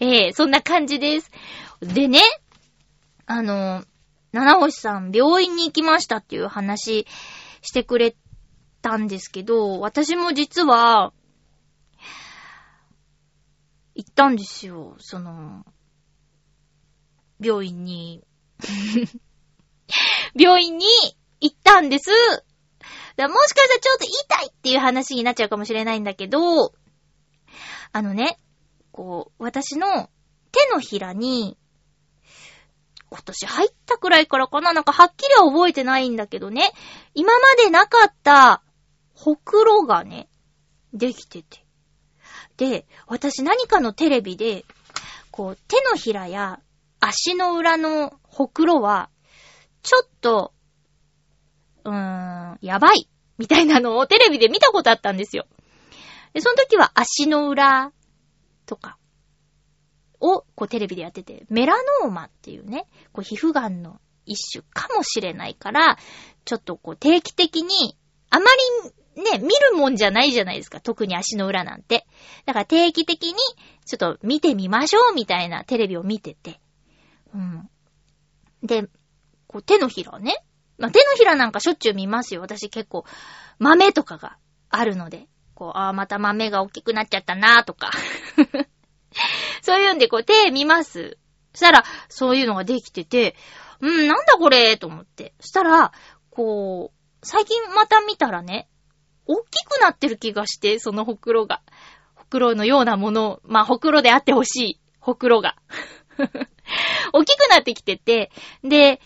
[0.00, 1.30] えー、そんな感じです。
[1.80, 2.20] でね、
[3.26, 3.84] あの、
[4.32, 7.06] 七星さん、病院に行きましたっていう話
[7.62, 8.16] してくれ
[8.82, 11.12] たんですけど、私も実は、
[13.94, 14.96] 行ったんですよ。
[14.98, 15.64] その、
[17.40, 18.24] 病院に。
[20.34, 20.86] 病院に
[21.40, 22.10] 行ったんです。
[23.16, 26.74] だもしかしたらちょっと痛いっていう話になっちゃうかもしれないんだけど、
[27.92, 28.40] あのね、
[28.90, 30.10] こう、私の
[30.50, 31.56] 手のひらに、
[33.10, 36.72] 今年入ったくらいからかななんかはっきりは覚えてないんだけどね、
[37.14, 38.62] 今までなかった
[39.14, 40.28] ほくろがね、
[40.92, 41.64] できてて。
[42.56, 44.64] で、私何かのテレビで、
[45.30, 46.60] こう、手のひらや
[46.98, 49.10] 足の裏のほくろは
[49.84, 50.52] ちょっと、
[51.84, 53.08] うーん、やばい、
[53.38, 55.46] みたいなのをテレビで見たことあったんですよ。
[56.32, 57.92] で、その時は足の裏
[58.66, 58.96] とか
[60.20, 65.98] をこうテレビでやってて、メラノーマっていうね、こう皮膚癌の一種かもしれないから、
[66.44, 67.96] ちょっとこう定期的に、
[68.30, 68.46] あま
[69.14, 70.80] りね、見るもんじゃないじゃないですか。
[70.80, 72.06] 特に足の裏なんて。
[72.46, 73.34] だから定期的に、
[73.84, 76.60] ちょっと見てみましょうみたいなテレビを見てて。
[77.32, 77.70] うん。
[78.62, 78.88] で、
[79.54, 80.44] こう手のひらね。
[80.78, 82.40] まあ、手のひらなんかしょっちゅう見ますよ。
[82.40, 83.04] 私結構、
[83.60, 84.36] 豆とかが
[84.68, 85.28] あるので。
[85.54, 87.92] こう、ああ、また豆が大きくなっちゃったなーとか。
[89.62, 91.18] そういうんで、こう、手見ます。
[91.52, 93.36] そしたら、そういうのができてて、
[93.78, 95.34] うん、なんだこれと思って。
[95.38, 95.92] そしたら、
[96.30, 98.68] こう、最近また見たらね、
[99.26, 101.62] 大きくなってる気がして、そのほくろが。
[102.16, 104.80] ほくろのようなもの、まあ、ほくろであってほしい。
[104.98, 105.54] ほくろが。
[107.12, 108.30] 大きくなってきてて、
[108.62, 109.00] で、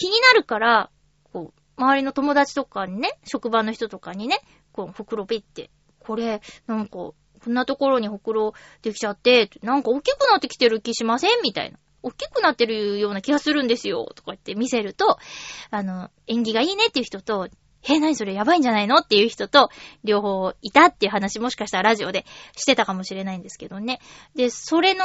[0.00, 0.90] 気になるから、
[1.30, 4.40] こう、周りの友達とかにね、職場の人とかにね、
[4.72, 7.14] こう、ほくろピって、これ、なんか、こ
[7.46, 11.42] んなところにほくろできちゃって、なんか大きくなってきてる気しません？
[11.42, 11.78] みたいな。
[12.02, 14.10] 大きくなってるような気がするんですよ。
[14.14, 15.18] とか言って見せると、
[15.70, 17.48] あの、縁起がいいねっていう人と、
[17.82, 18.96] え、なにそれやばいんじゃないの？
[18.96, 19.68] っていう人と、
[20.02, 22.24] 両方いたっていう話もしかしたらラジオで
[22.56, 24.00] してたかもしれないんですけどね。
[24.34, 25.04] で、それの、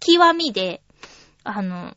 [0.00, 0.82] 極みで、
[1.44, 1.96] あの、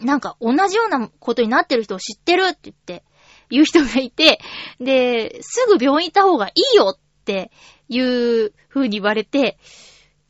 [0.00, 3.04] なんか同じようなことになってる人を知ってるって言って、
[3.48, 4.40] 言う人がいて、
[4.80, 7.50] で、すぐ病院行った方がいいよって
[7.88, 9.58] いう風に言われて、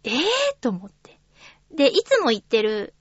[0.04, 0.18] えぇ、ー、
[0.60, 1.18] と思って。
[1.74, 2.94] で、いつも言ってる、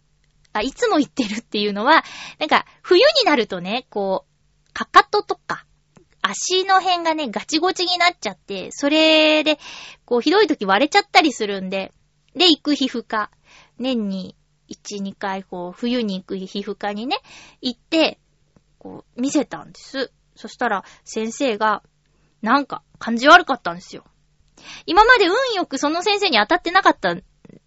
[0.54, 2.04] あ、いつも言ってるっていうのは、
[2.40, 4.26] なんか、冬になるとね、こ
[4.70, 5.66] う、かかととか、
[6.22, 9.60] 足の辺がね、ガチゴチになっちゃって、それで、
[10.06, 11.94] こう、ひどい時割れちゃったりするんで、
[12.36, 13.30] で、行く皮膚科。
[13.78, 14.36] 年に
[14.70, 17.18] 1、2回、こう、冬に行く皮膚科にね、
[17.62, 18.20] 行って、
[18.80, 20.12] こう、見せたんです。
[20.36, 21.84] そしたら、先生が、
[22.42, 24.04] なんか、感じ悪かったんですよ。
[24.86, 27.16] 今まで運よくその先生に当たってなかった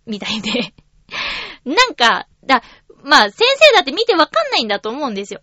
[0.07, 0.74] みたいで
[1.64, 2.62] なんか、だ、
[3.03, 5.40] まあ、先生だって見てわかんないんだと思うんですよ。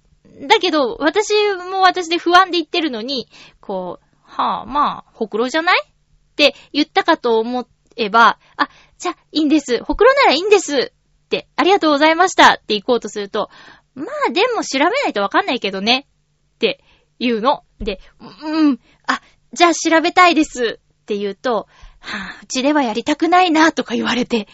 [0.47, 1.34] だけど、私
[1.72, 3.30] も私で不安で言ってるのに、
[3.62, 5.82] こう、はあ、まあ、ほくろじゃない？
[5.86, 9.82] って言ったかと思えば、あ、じゃあ、いいんです。
[9.84, 10.91] ほくろならいいんです
[11.26, 13.49] って、ありがとうございましたって行こうとすると、
[13.95, 16.07] まあでも調べないとわかんないけどね
[16.55, 16.84] って
[17.19, 17.63] 言うの。
[17.80, 19.21] で、うん、あ、
[19.53, 21.67] じゃあ調べたいですって言うと、
[21.99, 24.47] はぁ、うちではやりたくないなとか言われて。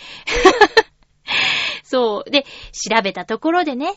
[1.84, 2.30] そう。
[2.30, 3.94] で、調べたところでね、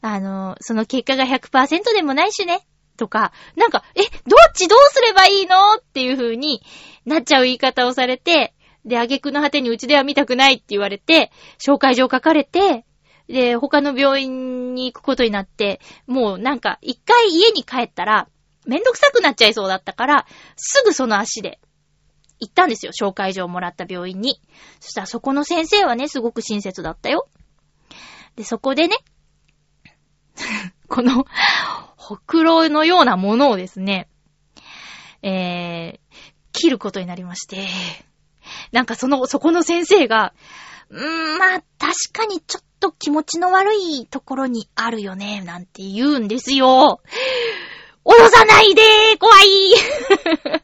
[0.00, 2.66] あの、その結果が100%でもないしね、
[2.96, 4.10] とか、なんか、え、どっ
[4.54, 5.74] ちどうすればいいの？
[5.78, 6.62] っていう風に
[7.04, 8.54] なっちゃう言い方をされて、
[8.86, 12.86] で、挙句の果てにうちでは見たくないって言われて、紹介状書かれて、
[13.28, 18.28] で、他の病院に行くことになって、もうなんか、一回家に帰ったら、
[18.64, 20.26] めんどくさくなっちゃいそうだったから、
[20.56, 21.58] すぐその足で、
[22.38, 22.92] 行ったんですよ。
[22.92, 24.40] 紹介状をもらった病院に。
[24.80, 27.28] そしたらそこの先生はね、すごく親切だったよ。
[28.36, 28.96] で、そこでね、
[30.88, 31.24] この、
[31.96, 34.08] ほくろのようなものをですね、
[35.22, 36.20] えー、
[36.52, 37.66] 切ることになりまして、
[38.72, 40.32] なんかその、そこの先生が、
[40.90, 47.00] うーん、まあ、確かにちょっと気持ちの悪いところにあるよね、なんて言うんですよ。
[48.04, 49.74] おろさないでー怖い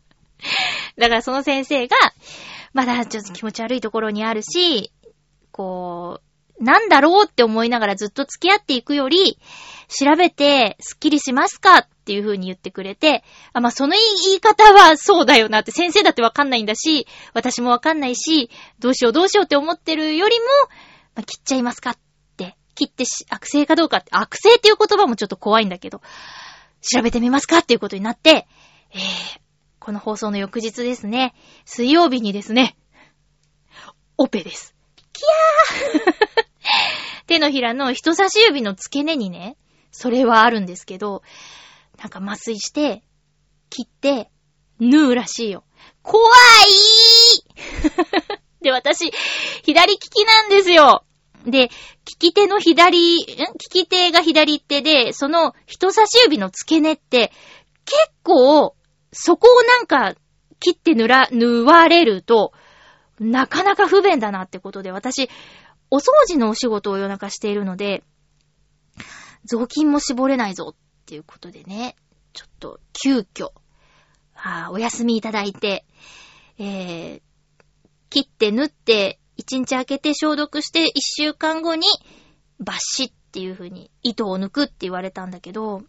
[0.97, 1.97] だからその先生が、
[2.73, 4.93] まだちょっと気持ち悪いところにあるし、
[5.51, 6.21] こ
[6.61, 9.39] う、なんだろうって思いながらずっと付き合っていくより、
[9.89, 13.23] 調べてスッキリしますかっていう風に言ってくれて、
[13.53, 13.95] あ、まあ、その
[14.25, 18.51] 言い方はそうだよなって、先生だってわかんないんだし、私もわかんないし、
[18.81, 20.47] どうしようどうしようって思ってるよりも、
[21.15, 21.99] まあ、切っちゃいますかっ
[22.37, 26.03] て、切ってし、悪性かどうかって、悪性っていう言葉もちょっと怖いんだけど、
[26.81, 28.49] 調べてみますかっていうことになって、
[28.91, 28.99] えー、
[29.79, 31.35] この放送の翌日ですね、
[31.65, 32.77] 水曜日にですね、
[34.19, 34.75] オペです。
[35.13, 36.15] キャー
[37.29, 39.57] 手のひらの人差し指の付け根にね、
[39.93, 41.23] それはあるんですけど、
[41.99, 43.03] なんか麻酔して、
[43.71, 44.31] 切って、
[44.81, 45.65] 縫うらしいよ。
[46.03, 46.33] 怖い
[48.63, 49.13] で、私、
[49.63, 51.05] 左利きなんですよ。
[51.45, 51.71] で、利
[52.19, 53.27] き手の左、ん？
[53.27, 53.35] 利
[53.71, 57.33] き手が左手で、その人差し指の付け根って、
[57.85, 58.77] 結構、
[59.13, 60.15] そこをなんか、
[60.61, 62.53] 切って塗ら、縫われると、
[63.19, 65.29] なかなか不便だなってことで、私、
[65.91, 68.05] お掃除のお仕事を夜中しているので、
[69.45, 71.97] 雑巾も絞れないぞっていうことでね、
[72.33, 73.51] ちょっと急遽、
[74.37, 75.85] あお休みいただいて、
[76.59, 77.23] えー、
[78.09, 81.87] 切って縫って、一日空けて消毒して一週間後に、
[82.61, 85.83] バッシっていう風に糸を抜くって言われたんだけど、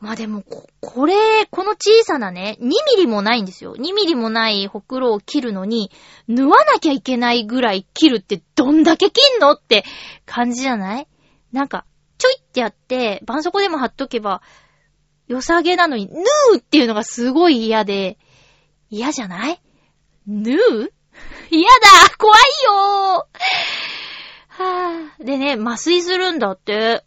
[0.00, 1.14] まあでもこ、これ、
[1.50, 3.76] この小さなね、2ミリもないんですよ。
[3.76, 5.92] 2ミリもないほくろを切るのに、
[6.26, 9.84] 縫わなきゃいけないぐらい切るってどんだけ切んのって
[10.26, 11.06] 感じじゃない？
[11.52, 11.84] なんか、
[12.22, 14.42] ちょいってやって、絆創膏でも貼っとけば、
[15.26, 16.20] 良さげなのに、縫
[16.54, 18.16] うっていうのがすごい嫌で、
[18.90, 19.60] 嫌じゃない？
[20.28, 20.92] 縫う
[21.50, 25.24] 嫌だ怖いよーはぁ。
[25.24, 27.02] でね、麻酔するんだって。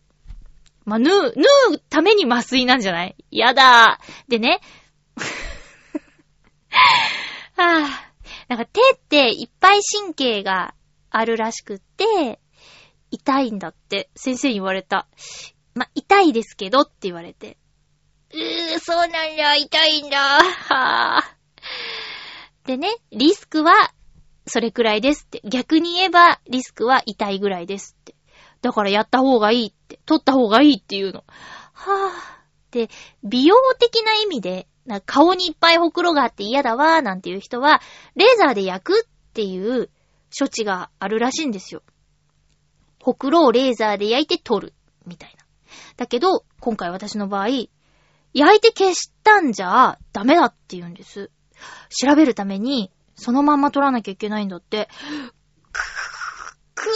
[0.84, 1.44] まあ、縫う、縫
[1.76, 3.16] うために麻酔なんじゃない？
[3.32, 4.32] やだー。
[4.32, 4.60] でね。
[7.56, 7.90] はぁ、
[8.50, 10.74] なんか手っていっぱい神経が
[11.10, 12.40] あるらしくって、
[13.12, 15.08] 痛いんだって、先生に言われた。
[15.74, 17.58] ま、痛いですけどって言われて。
[18.34, 20.18] うー、そうなんだ、痛いんだ。
[20.18, 22.68] はぁ。
[22.68, 23.94] でね、リスクは、
[24.48, 25.42] それくらいですって。
[25.44, 28.16] 逆に言えば、リスクは痛いぐらいですって。
[28.62, 31.24] だからやった方がいいって、取った方がいいっていうの。
[31.74, 32.72] はぁ。
[32.72, 32.90] で、
[33.24, 37.82] 美容的な意味で、な顔にいっぱいほくろがあって嫌だわーなんていう人は、
[38.16, 39.90] レーザーで焼くっていう
[40.38, 41.82] 処置があるらしいんですよ。
[43.06, 44.74] ほくろをレーザーで焼いて取る、
[45.06, 45.46] みたいな。
[45.96, 47.50] だけど、今回私の場合、
[48.34, 51.30] 焼いて消したんじゃダメだって言うんです。
[51.90, 54.90] 調べるために、そのまんま取らなきゃいけないんだって。
[55.72, 55.84] くー、
[56.74, 56.90] くー、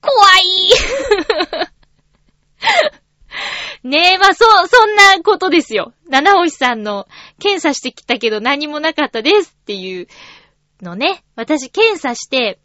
[0.00, 0.70] 怖い
[3.86, 5.92] ねえ、まあ、そ、そんなことですよ。
[6.08, 7.06] 七星さんの
[7.38, 10.08] 検査してきたけど何もなかったですっていう
[10.80, 11.22] のね。
[11.36, 12.60] 私検査して、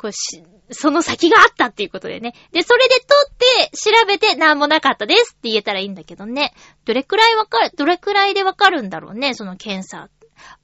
[0.00, 2.32] こうし、その先があったっていうことでね。
[2.52, 6.54] で、それで取って、調べて何もなかったですって言えたらいいんだけどね。
[6.86, 10.08] どれくらいわかる、どれくらいでわかるんだろうね、その検査。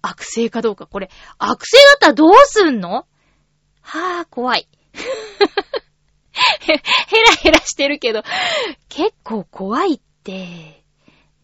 [0.01, 0.87] 悪性かどうか。
[0.87, 3.07] これ、悪性だったらどうすんの？
[3.83, 4.69] はぁ、怖い。
[4.95, 8.23] へ、へらへらしてるけど、
[8.89, 10.83] 結構怖いって。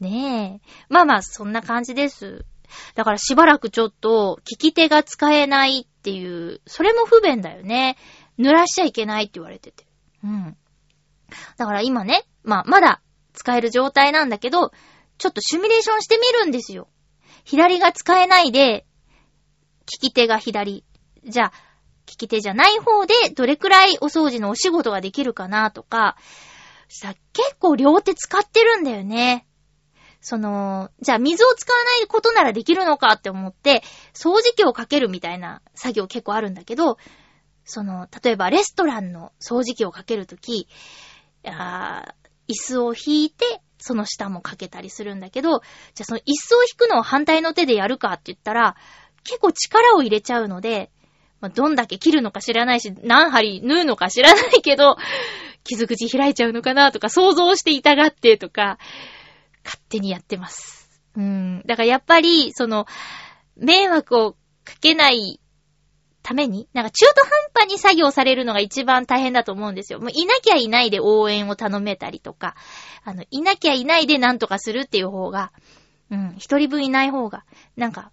[0.00, 0.68] ねえ。
[0.88, 2.46] まあまあ、そんな感じです。
[2.94, 7.96] だからしばらくちょっと、利き手が使えないっていう、それも不便だよね。
[8.38, 9.86] 濡らしちゃいけないって言われてて。
[10.24, 10.56] うん。
[11.56, 13.00] だから今ね、まあ、まだ
[13.32, 14.72] 使える状態なんだけど、
[15.18, 16.88] ちょっとシミュレーションしてみるんですよ。
[17.44, 18.86] 左が使えないで、
[20.02, 20.84] 利き手が左。
[21.24, 21.52] じゃあ、
[22.08, 26.16] 利き手じゃない方でどれくらいお掃除のお仕事ができるかなとか、
[26.88, 29.46] さ、結構両手使ってるんだよね。
[30.22, 33.82] その、じゃあ水を使わないことならできるのかって思って、
[34.14, 36.96] 掃除機をかけるみたいな作業結構あるんだけど、
[37.64, 40.68] その、例えばレストランの掃除機をかけるとき、
[41.44, 45.60] 椅子を引いて、その下もかけたりするんだけど、
[45.94, 48.76] じゃあその椅子を引くのを反対の手でやるかって言ったら、
[49.24, 50.92] 結構力を入れちゃうので、
[51.40, 54.96] まあ、どんだけ切るのか知らないし、何針縫うのか知らないけど、
[55.64, 58.78] 傷口開いちゃうのかなとか想像して痛がってとか、
[59.64, 61.00] 勝手にやってます。
[61.16, 61.62] うん。
[61.66, 62.86] だからやっぱり、その、
[63.56, 64.32] 迷惑を
[64.64, 65.40] かけない
[66.22, 70.00] ために、なんか中途半端に作業されるのが一番大変だと思うんですよ。
[70.00, 72.54] もういなきゃいないで応援を頼めたりとか、
[73.04, 75.52] あの、いなきゃいないでなんとかするっていう方が、
[76.10, 77.44] うん、一人分いない方が、
[77.76, 78.12] なんか、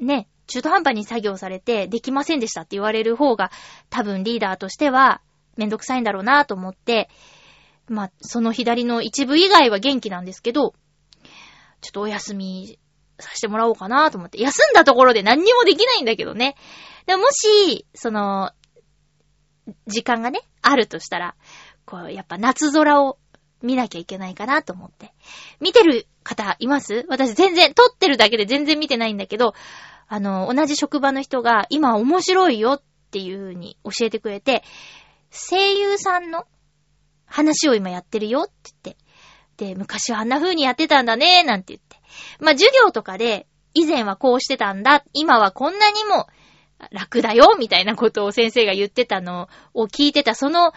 [0.00, 3.50] ね、中途半端に作業されて、できませんでしたって言われる方が、
[3.90, 5.20] 多分リーダーとしては、
[5.56, 7.08] めんどくさいんだろうなと思って、
[7.88, 10.74] まあ、その左の一部以外は元気なんですけど、
[11.80, 12.78] ちょっとお休み
[13.18, 14.40] させてもらおうかなと思って。
[14.40, 16.56] 休んだところで何にもできないんだけどね。
[17.06, 18.50] でももし、その、
[19.86, 21.34] 時間がね、あるとしたら、
[21.84, 23.18] こう、やっぱ夏空を
[23.62, 25.12] 見なきゃいけないかなと思って。
[25.60, 27.04] 見てる方います？
[27.08, 29.54] 私全然、撮ってるだけで全然見てないんだけど、
[30.08, 34.62] あの、同じ職場の人が今面白いよっていう風に教えてくれて、
[35.30, 36.44] 声優さんの
[37.36, 39.04] 話を今やってるよって言って。
[39.58, 41.96] で、昔はあんな風にやってたんだね、なんて言って。
[42.40, 46.26] まあ、授業とかで、以前はこうしてたんだ、今はこんなにも
[46.90, 50.72] 楽だよ、みたいなことを先生が言ってたのを聞いてた、その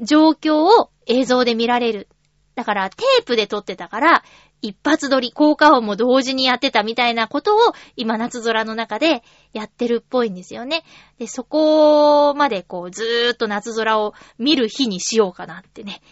[0.00, 2.08] 状況を映像で見られる。
[2.54, 4.24] だから、テープで撮ってたから、
[4.62, 7.58] 一発撮り、効果音も同時にやってたみたいなことを、
[7.96, 10.84] 今夏空の中でやってるっぽいんですよね。
[11.18, 16.02] で、そこまでこう、ずーっと夏空を見る日にしようかなってね。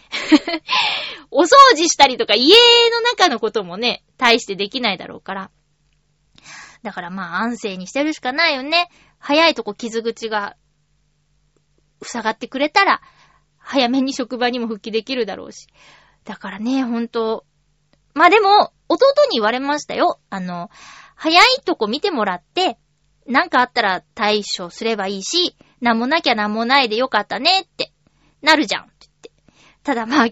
[1.31, 2.55] お掃除したりとか、家
[2.91, 5.51] の中のこともね、大してできないだろうから。
[6.81, 8.89] だからまあ、安静にしてるしかないよね。
[9.19, 10.55] 早いとこ傷口が、
[12.01, 13.01] 塞がってくれたら、
[13.57, 15.67] 早めに職場にも復帰できるだろうし。
[16.23, 17.45] だからね、ほんと。
[18.13, 20.19] まあでも、弟に言われましたよ。
[20.29, 20.69] あの、
[21.15, 22.77] 早いとこ見てもらって、
[23.27, 27.91] なんかあったら対処すればいいし、なんもなきゃなんもないでよかったねって、
[28.41, 29.31] なるじゃんって言って。
[29.83, 30.27] ただまあ、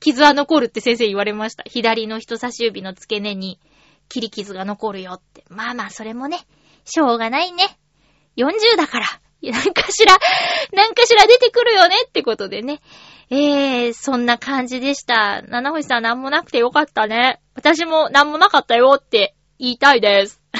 [0.00, 1.62] 傷は残るって先生言われました。
[1.66, 3.60] 左の人差し指の付け根に
[4.08, 5.44] 切り傷が残るよって。
[5.48, 6.38] まあまあ、それもね、
[6.84, 7.78] しょうがないね。
[8.36, 9.06] 40だから、
[9.42, 10.18] なんかしら、
[10.72, 12.80] なんかしら出てくるよねってことでね。
[13.32, 15.42] えー、そんな感じでした。
[15.42, 17.40] 七星さんなんもなくてよかったね。
[17.54, 20.40] 私もなんもなかったよって言いたいです。
[20.52, 20.58] っ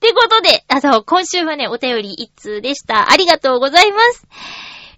[0.00, 3.12] てことで、あの、今週はね、お便り一通でした。
[3.12, 4.26] ありがとうございます。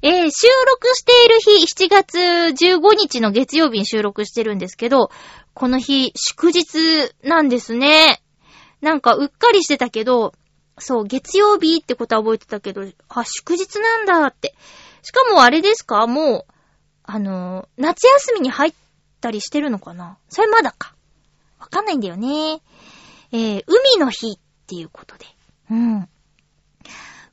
[0.02, 5.10] えー、収録している日、7月15日の月曜日に収録してるんですけど、
[5.52, 8.22] この日、祝日なんですね。
[8.80, 10.32] なんか、うっかりしてたけど、
[10.78, 14.54] そう、月曜日ってことは覚えてたけど、あ、祝日なんだって。
[15.02, 16.06] しかもあれですか？
[16.06, 16.52] もう、
[17.02, 18.74] あの、夏休みに入っ
[19.20, 20.16] たりしてるのかな？
[20.28, 20.94] それまだか。
[21.58, 22.62] わかんないんだよね。
[23.32, 25.26] えー、海の日っていうことで。
[25.70, 26.08] うん。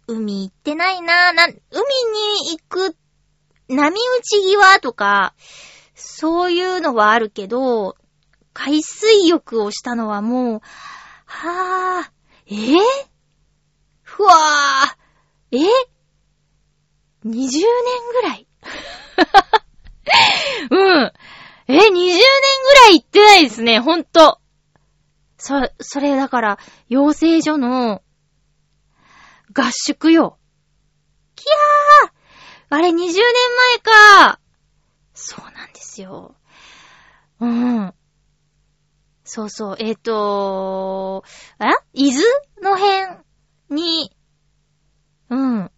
[0.08, 1.60] 海行ってないなぁな、海に
[2.58, 2.96] 行く、
[3.68, 5.36] 波打ち際とか、
[5.94, 7.96] そういうのはあるけど、
[8.54, 10.62] 海水浴をしたのはもう、
[11.26, 12.12] はぁ、
[12.48, 12.80] えー、
[14.02, 15.60] ふわぁ、え
[17.30, 17.62] ?20 年
[18.12, 18.48] ぐらい
[20.72, 21.14] うん。
[21.68, 24.40] え、20年ぐらい行ってないですね、ほんと。
[25.38, 28.02] そ、それだから、養成所の
[29.54, 30.38] 合宿よ。
[31.36, 32.12] きゃー
[32.72, 33.14] あれ20年前
[33.80, 34.40] か
[35.14, 36.36] そうなんですよ。
[37.40, 37.94] うん。
[39.24, 42.24] そうそう、えっ、ー、とー、え伊豆
[42.62, 43.18] の辺
[43.70, 44.12] に、
[45.30, 45.72] うん、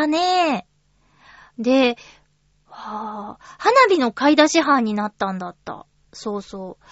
[0.00, 0.66] たね
[1.58, 1.96] で、
[2.66, 5.86] はぁ、花火の買い出し班になったんだった。
[6.12, 6.84] そうそう。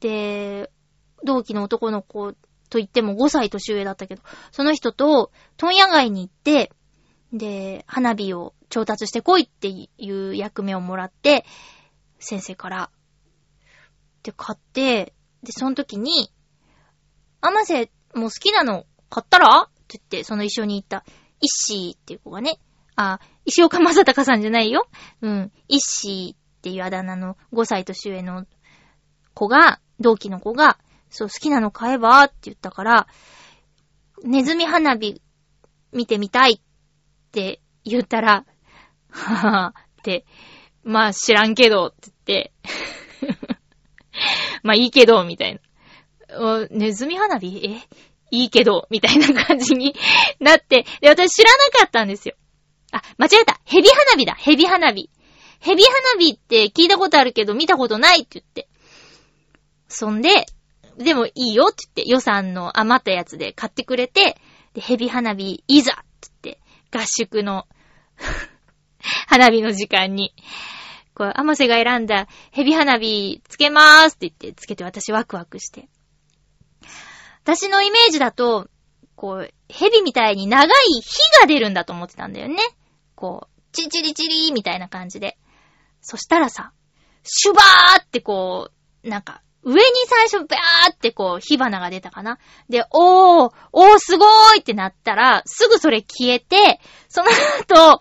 [0.00, 0.70] で、
[1.24, 6.72] 同期の男の子と言っても5歳年上だったけど、その人と問屋街に行って、
[7.32, 11.46] で、花火を調達してこいっていう役目をもらって、
[12.18, 12.90] 先生から。
[14.22, 16.30] で、買って、で、その時に、
[17.40, 19.62] アマセ、もう好きなの買ったら？
[19.62, 21.04] って言って、その一緒に行った、
[21.40, 22.58] イッシーっていう子がね、
[22.96, 24.86] あ、石岡正隆さんじゃないよ。
[25.22, 25.52] うん。
[25.68, 28.46] イッシーっていうあだ名の5歳年上の
[29.34, 30.78] 子が、同期の子が、
[31.08, 33.06] そう、好きなの買えばって言ったから、
[34.22, 35.22] ネズミ花火
[35.92, 36.60] 見てみたいっ
[37.32, 38.44] て言ったら、
[39.08, 40.26] ははって、
[40.82, 42.52] まあ知らんけどって言って
[44.62, 45.60] まあいいけど、みたいな。
[46.70, 47.60] ネズミ花火？
[47.64, 47.88] え？
[48.30, 49.94] いいけど、みたいな感じに
[50.40, 52.34] なって、で、私知らなかったんですよ。
[52.92, 53.60] あ、間違えた。
[53.64, 54.34] ヘビ花火だ。
[54.34, 55.10] ヘビ花火。
[55.60, 58.68] ヘビ花火って聞いたことあるけど見たことないって言って。
[59.88, 60.46] そんで、
[60.96, 64.36] でもいいよって言って、予算の余ったやつで買ってくれて、
[64.74, 66.60] で、ヘビ花火いざって言って、
[66.96, 67.66] 合宿の
[69.26, 70.34] 花火の時間に、
[71.14, 75.88] こう、アマセが選んだヘビ花火つけまーすって言って、つけて私ワクワクして。
[77.52, 78.68] 私のイメージだと、
[79.16, 80.68] こう、ヘビみたいに長い
[81.02, 82.58] 火が出るんだと思ってたんだよね。
[83.16, 85.36] こう、チリチリチリみたいな感じで。
[86.00, 86.72] そしたらさ、
[87.24, 88.70] シュバーってこ
[89.04, 92.38] う、なんか、上に最初、バーってこう、火花が出たかな。
[92.68, 98.00] で、おー、おー、すごーいってなったら、すぐそれ消えて、その後、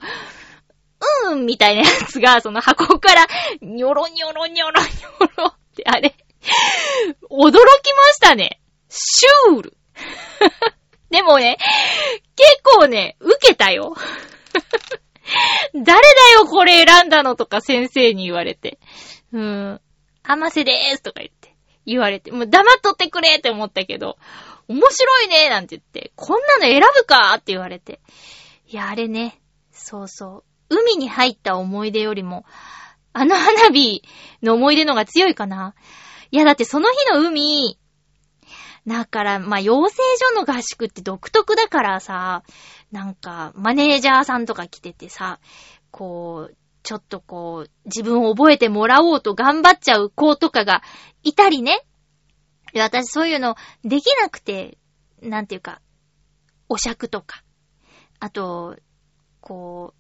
[1.28, 3.28] うーん、みたいなやつが、その箱から、
[3.62, 6.16] ニョロニョロニョロニョロって、あれ、
[7.32, 8.59] 驚きましたね。
[8.90, 9.78] シュール。
[11.10, 11.58] でもね、
[12.36, 13.96] 結構ね、受けたよ。
[15.74, 15.94] 誰だ
[16.34, 18.80] よこれ選んだのとか先生に言われて。
[19.32, 19.82] うーん。
[20.24, 21.56] ハマセでーすとか言って。
[21.86, 22.32] 言われて。
[22.32, 24.18] もう黙っとってくれって思ったけど、
[24.68, 28.00] 面白いねーなんて言って、こんなの選ぶかーって言われて。
[28.68, 29.42] いや、あれね。
[29.72, 30.76] そうそう。
[30.76, 32.46] 海に入った思い出よりも、
[33.14, 34.04] あの花火
[34.44, 35.74] の思い出のが強いかな。
[36.30, 37.79] いや、だってその日の海、
[38.88, 39.96] だから、まあ、養成
[40.34, 42.44] 所の合宿って独特だからさ、
[42.92, 45.40] なんか、マネージャーさんとか来ててさ、
[45.92, 50.82] こう、ちょっとこう、自分を覚えてもらおうと頑張っちゃう子とかが
[51.24, 51.86] いたりね。
[52.74, 54.78] 私そういうのできなくて、
[55.22, 55.82] なんていうか、
[56.68, 57.44] お酌とか。
[58.20, 58.78] あと、
[59.42, 59.94] こ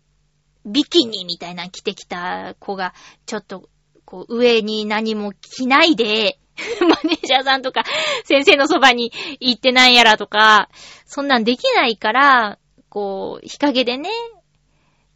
[0.65, 2.93] う、ビキニみたいな着てきた子が、
[3.25, 3.69] ちょっと、
[4.05, 6.39] こう、上に何も着ないで、
[6.81, 7.83] マネージャーさんとか、
[8.25, 10.69] 先生のそばに行ってなんやらとか、
[11.05, 12.57] そんなんできないから、
[12.89, 14.09] こう、日陰でね、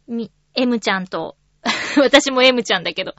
[0.06, 1.36] み、M ちゃんと、
[1.98, 3.14] 私も M ちゃんだけど、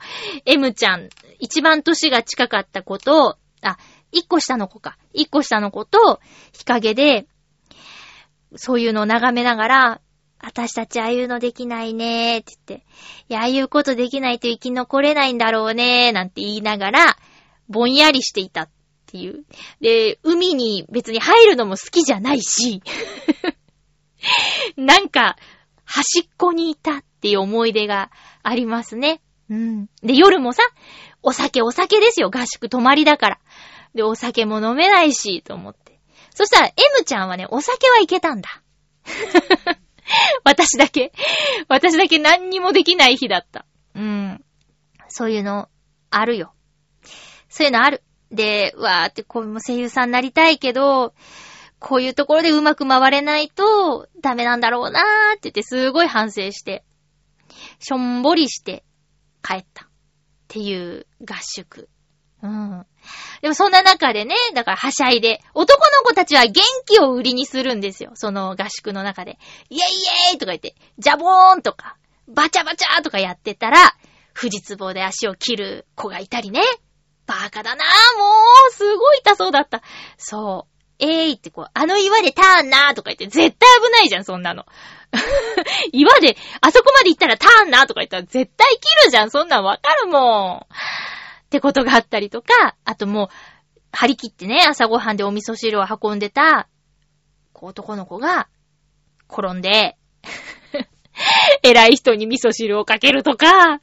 [0.45, 1.09] M ちゃん、
[1.39, 3.77] 一番歳が近かった子と、あ、
[4.11, 4.97] 一個下の子か。
[5.13, 6.19] 一個下の子と、
[6.53, 7.27] 日陰で、
[8.55, 10.01] そういうのを眺めながら、
[10.39, 12.85] 私たちああいうのできないねーって言って、
[13.29, 17.17] いや、ああいうことできないと生き残れないんだろうねーなんて言いながら、
[17.69, 18.69] ぼんやりしていたっ
[19.05, 19.45] ていう。
[19.81, 22.81] で、海に別に入るのも好きじゃないし、
[24.77, 25.37] なんか、
[25.83, 28.11] 端っこにいたっていう思い出が
[28.43, 29.21] ありますね。
[29.49, 29.85] うん。
[30.01, 30.63] で、夜もさ、
[31.21, 32.29] お酒お酒ですよ。
[32.29, 33.39] 合宿泊まりだから。
[33.93, 35.99] で、お酒も飲めないし、と思って。
[36.31, 38.61] そしたら、M ちゃんはね、お酒はいけたんだ。
[40.43, 41.13] 私 私だけ、
[41.67, 43.65] 私だけ何にもできない日だった。
[43.93, 44.43] うん。
[45.07, 45.69] そういうの、
[46.09, 46.53] あるよ。
[47.55, 48.03] そういうのある。
[48.31, 51.13] で、わーって、こう、声優さんになりたいけど、
[51.79, 56.83] こういうところでうまく回れないと、ダメなんだろうなーって言って、すごい反省して、
[57.79, 58.83] しょんぼりして、
[59.41, 59.85] 帰った。
[59.85, 59.87] っ
[60.49, 61.87] ていう合宿。
[62.43, 62.85] うん。
[63.41, 68.11] でもそんな中でね、だからはしゃいで、男の子たちは元気を売りにするんですよ。
[68.15, 69.39] その合宿の中で。
[69.69, 71.95] イェイイェイとか言って、ジャボーンとか、
[72.27, 73.95] バチャバチャとかやってたら、
[74.37, 76.61] 富士壺で足を切る子がいたりね。
[77.25, 78.25] バカだなぁ、も
[78.69, 79.81] う、すごい痛そうだった。
[80.17, 80.75] そう。
[80.99, 84.65] えーいってこう、あの岩でターンなーとか言って、絶対危ないじゃん、そんなの。
[85.91, 90.73] 岩で、あそこまで行ったらターンなーとか言ったら絶対切るじゃん、そんなんわかるもん。
[91.45, 93.27] ってことがあったりとか、あともう、
[93.91, 96.67] 張り切ってね、朝ごはんでお味噌汁を運んでた、
[97.53, 98.47] こう男の子が、
[99.29, 99.97] 転んで、
[101.63, 103.79] 偉い人に味噌汁をかけるとか、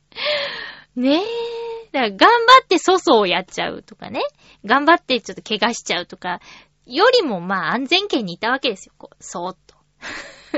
[0.96, 1.51] ねえ。
[1.92, 2.26] だから頑張
[2.64, 4.20] って粗相をやっちゃうとかね。
[4.64, 6.40] 頑張ってちょっと怪我しちゃうとか、
[6.86, 8.94] よりもまあ安全圏にいたわけですよ。
[8.98, 9.76] こう、そーっと。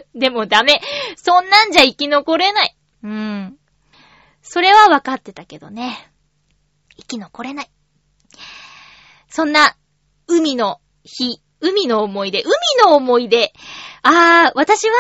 [0.15, 0.81] でもダメ。
[1.17, 2.77] そんなんじゃ生き残れない。
[3.03, 3.59] うん。
[4.43, 6.13] それは分かってたけどね。
[6.97, 7.71] 生き残れない。
[9.29, 9.77] そんな、
[10.27, 12.53] 海の日、海の思い出、海
[12.85, 13.53] の思い出。
[14.03, 14.95] あー、私は、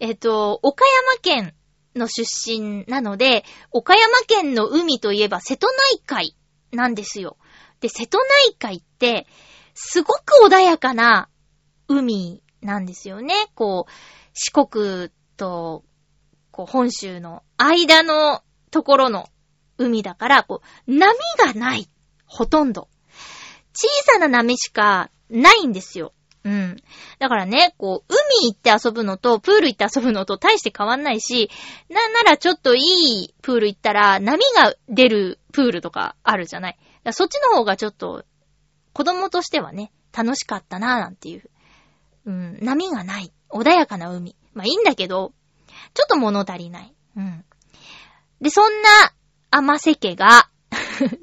[0.00, 1.54] えっ、と、岡山県
[1.98, 6.36] の出身なので、岡山県の海といえば瀬戸内海
[6.72, 7.36] なんですよ。
[7.80, 9.26] で、瀬戸内海って、
[9.74, 11.28] すごく穏やかな
[11.86, 13.34] 海なんですよね。
[13.54, 13.90] こう、
[14.34, 15.84] 四国と、
[16.50, 19.28] こう、本州の間のところの
[19.78, 21.88] 海だから、こう、波がない。
[22.24, 22.88] ほとんど。
[23.72, 26.12] 小さな波しかないんですよ。
[26.44, 26.76] うん。
[27.18, 31.50] だからね、こう、海行って遊ぶのと、プール行って遊ぶのと大して変わんないし、
[31.88, 36.78] なんならちょっといいプール行ったら、波が出るプールとかあるじゃない。
[37.12, 38.24] そっちの方がちょっと、
[38.92, 41.50] 子供としてはね、楽しかったなぁなんていう。
[42.26, 43.32] うん、波がない。
[43.50, 44.36] 穏やかな海。
[44.54, 45.32] まあいいんだけど、
[45.94, 46.94] ちょっと物足りない。
[47.16, 47.44] うん。
[48.40, 48.88] で、そんな、
[49.50, 50.50] 甘瀬家が、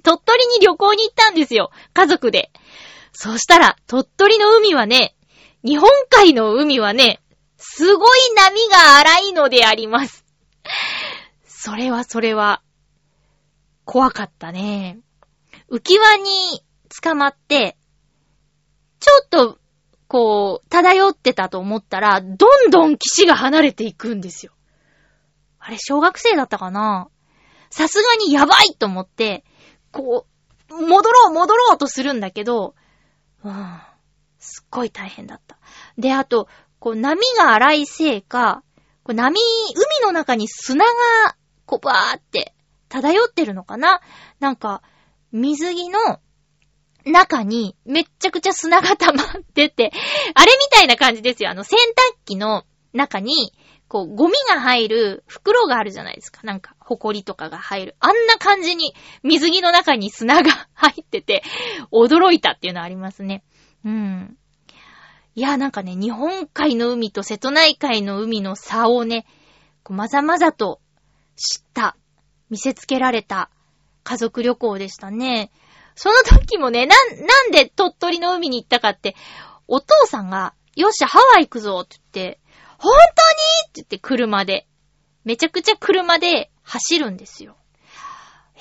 [0.03, 1.71] 鳥取に旅行に行ったんですよ。
[1.93, 2.51] 家族で。
[3.17, 5.15] そしたら、鳥取の海はね、
[5.63, 7.21] 日本海の海はね、
[7.55, 10.25] すごい波が荒いのであります。
[11.47, 12.61] それはそれは、
[13.85, 14.99] 怖かったね。
[15.71, 16.61] 浮き輪に
[17.01, 17.77] 捕まって、
[18.99, 19.59] ちょっと、
[20.09, 24.51] こう、漂ってたと思ったら、どんどん岸が離れていくんですよ。
[25.57, 27.07] あれ、小学生だったかな
[27.69, 29.45] さすがにやばいと思って、
[29.93, 30.27] こ
[30.69, 32.75] う、戻ろう戻ろうとするんだけど、
[33.45, 33.79] うん、
[34.39, 35.57] すっごい大変だった。
[35.97, 36.47] で、あと、
[36.79, 38.63] こう波が荒いせいか、
[39.03, 40.91] こう波、海の中に砂が、
[41.65, 42.53] こうバーって
[42.89, 44.01] 漂ってるのかな
[44.39, 44.81] なんか、
[45.31, 46.19] 水着の
[47.05, 49.91] 中にめっちゃくちゃ砂が溜まってて、
[50.33, 51.51] あれみたいな感じですよ。
[51.51, 53.53] あの洗濯機の中に、
[53.87, 56.41] こう、ゴミが入る袋があるじゃないですか。
[56.43, 57.95] なんか、ホコリとかが入る。
[57.99, 61.43] あんな感じに、水着の中に砂が入ってて、
[61.91, 63.43] 驚いたっていうのはありますね。
[63.83, 64.37] うん。
[65.35, 69.25] いや、なんかね、日本海の海と瀬戸内海の海の差をね、
[69.83, 70.79] こうまざまざと
[71.35, 71.95] 知った、
[72.49, 73.49] 見せつけられた
[74.03, 75.51] 家族旅行でしたね。
[75.95, 79.15] その時もね、な、なんで鳥取の海に行ったかって、
[79.67, 82.39] お父さんが、よっしゃ、ハワイ行くぞって言って、
[82.77, 82.99] 本当に？
[82.99, 84.67] って言って車で。
[85.23, 87.57] めちゃくちゃ車で走るんですよ。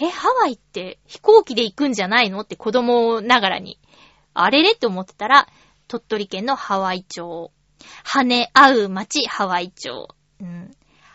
[0.01, 2.41] え、ハワイって飛行機で行くんじゃないの？
[2.41, 3.79] って子供ながらに。
[4.33, 4.73] あれれ？
[4.73, 5.47] って思ってたら、
[5.89, 7.53] 鳥取県のハワイ町。
[8.03, 10.09] 羽合う町、ハワイ町。
[10.41, 10.71] うん。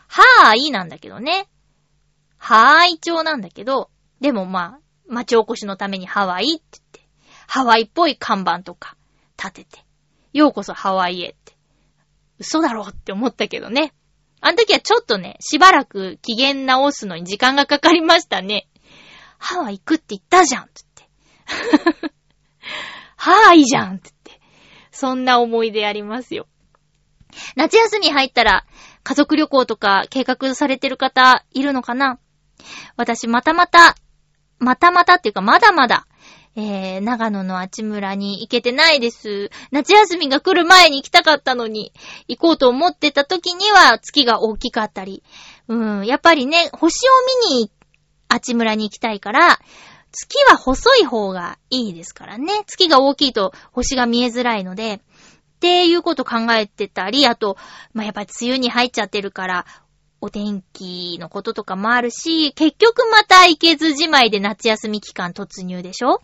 [0.08, 1.50] はーいなんだけどね。
[2.38, 3.90] はーい町なんだけど、
[4.22, 7.10] でもまあ、町おこしのためにハワイって言って、
[7.48, 8.96] ハワイっぽい看板とか
[9.38, 9.80] 立てて、
[10.32, 11.58] ようこそハワイへって。
[12.40, 13.94] 嘘だろって思ったけどね。
[14.42, 18.68] あの時はちょっとね、しばらく機嫌直すのに時間がかかりましたね。
[19.38, 20.82] ハワイ行くって言ったじゃんって
[21.48, 22.12] 言って。
[23.18, 24.40] はーいじゃんってって。
[24.92, 26.48] そんな思い出ありますよ。
[27.56, 28.66] 夏休み入ったら、
[29.04, 32.20] 家族旅行とか計画されてる方いるのかな？
[32.96, 33.96] 私またまた、
[34.58, 36.08] またまたっていうかまだまだ、
[36.56, 39.50] えー、長野のあちむらに行けてないです。
[39.72, 41.94] 夏休みが来る前に行きたかったのに、
[42.28, 45.24] 行こうと思ってた時には月が大きかったり。
[45.68, 47.12] うん、やっぱりね、星を
[47.50, 47.72] 見に、
[48.28, 49.60] あちむらに行きたいから、
[50.12, 52.64] 月は細い方がいいですからね。
[52.66, 55.00] 月が大きいと星が見えづらいので、っ
[55.60, 57.58] ていうこと考えてたり、あと、
[57.94, 59.66] まあ、やっぱり梅雨に入っちゃってるから、
[60.22, 66.22] お天気のこととかもあるし、結局また行けずじまいで夏休み期間突入でしょ？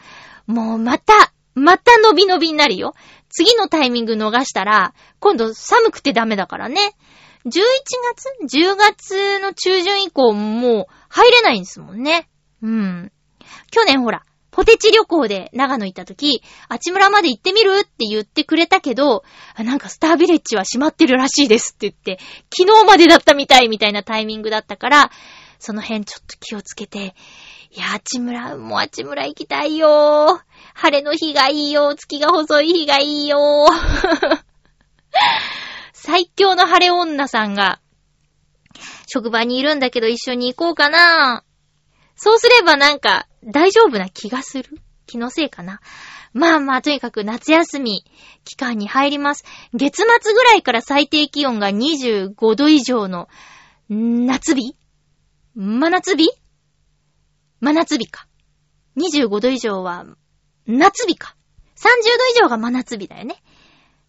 [0.48, 1.14] もうまた、
[1.54, 2.94] また伸び伸びになるよ。
[3.30, 6.96] 次のタイミング逃したら、今度寒くてダメだからね。
[7.46, 7.52] 11
[8.48, 12.28] 月 ?10 月の中旬以降もう入れないんですもんね。
[12.62, 13.12] うん。
[13.72, 14.26] 去年ほら、
[14.56, 19.26] ポテチ旅行で長野行った時、あちむらまで行ってみるって言ってくれたけど、
[19.58, 22.24] なんかスタービレッジは閉まってるらしいですって言って、
[22.58, 25.12] 昨日までだったみたいみたいなタイミングだったから、
[25.60, 27.16] その辺ちょっと気をつけて、
[27.70, 30.42] いや、あちむら、もうあちむら行きたいよー。
[30.74, 31.94] 晴れの日がいいよ。
[31.94, 34.40] 月が細い日がいいよー。
[35.92, 37.82] 最強の晴れ女さんが、
[39.08, 41.44] 職場にいるんだけど一緒に行こうかな。
[42.16, 44.82] そうすればなんか、大丈夫な気がする？
[45.06, 45.82] 気のせいかな？
[46.34, 48.04] まあまあ、とにかく夏休み
[48.44, 49.46] 期間に入ります。
[49.74, 53.30] 月末ぐらいから最低気温が25度以上の
[53.90, 54.76] 夏日？
[55.56, 56.30] 真夏日？
[57.62, 58.28] 真夏日か。
[58.98, 60.06] 25度以上は
[60.68, 61.36] 夏日か。
[61.76, 61.88] 30度
[62.40, 63.42] 以上が真夏日だよね。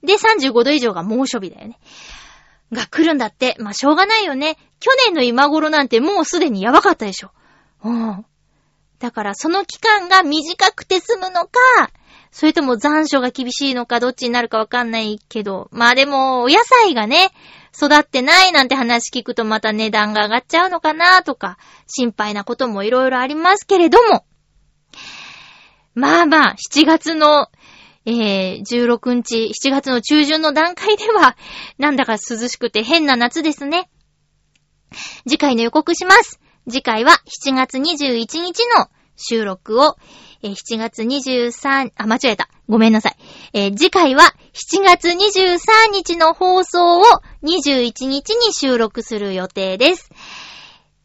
[0.03, 1.79] で、35度以上が猛暑日だよね。
[2.73, 3.57] が来るんだって。
[3.59, 4.57] まあ、しょうがないよね。
[4.81, 7.31] 去年の今頃なんてもうすでにやばかったでしょ。
[7.85, 8.27] うん。
[8.99, 11.61] だから、その期間が短くて済むのか、
[12.31, 15.69] それとも残暑が厳しいのか、どっちになるかわかんないけど。
[15.71, 17.31] まあでも、お野菜がね、
[17.75, 24.25] 育ってないなんて話聞くとまた値段が上がっちゃうのかなとか、心配なこともいろいろありますけれども。
[25.95, 27.49] まあまあ、7月の、
[28.07, 31.37] えー、16日、7月の中旬の段階では、
[31.79, 33.91] なんだか涼しくて変な夏ですね。
[35.27, 36.39] 次回の予告します。
[36.69, 37.13] 次回は
[37.45, 39.97] 7月21日の収録を、
[40.43, 42.49] えー7月23、あ、間違えた。
[42.69, 43.17] ごめんなさい。
[43.53, 47.05] えー次回は7月23日の放送を
[47.45, 50.11] 21日に収録する予定です。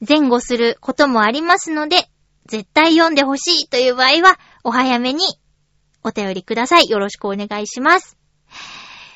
[0.08, 2.10] 前後することもありますので、
[2.48, 5.24] 絶対読んでほしいという場合は、お早めに
[6.04, 6.90] お便りください。
[6.90, 8.18] よろしくお願いします。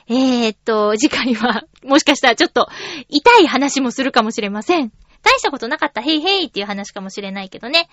[0.07, 2.69] えーっと、次回は、もしかしたらちょっと、
[3.09, 4.91] 痛い話もするかもしれません。
[5.25, 7.89] 大したことなかった、へいへいっていう話かもしれないけどね。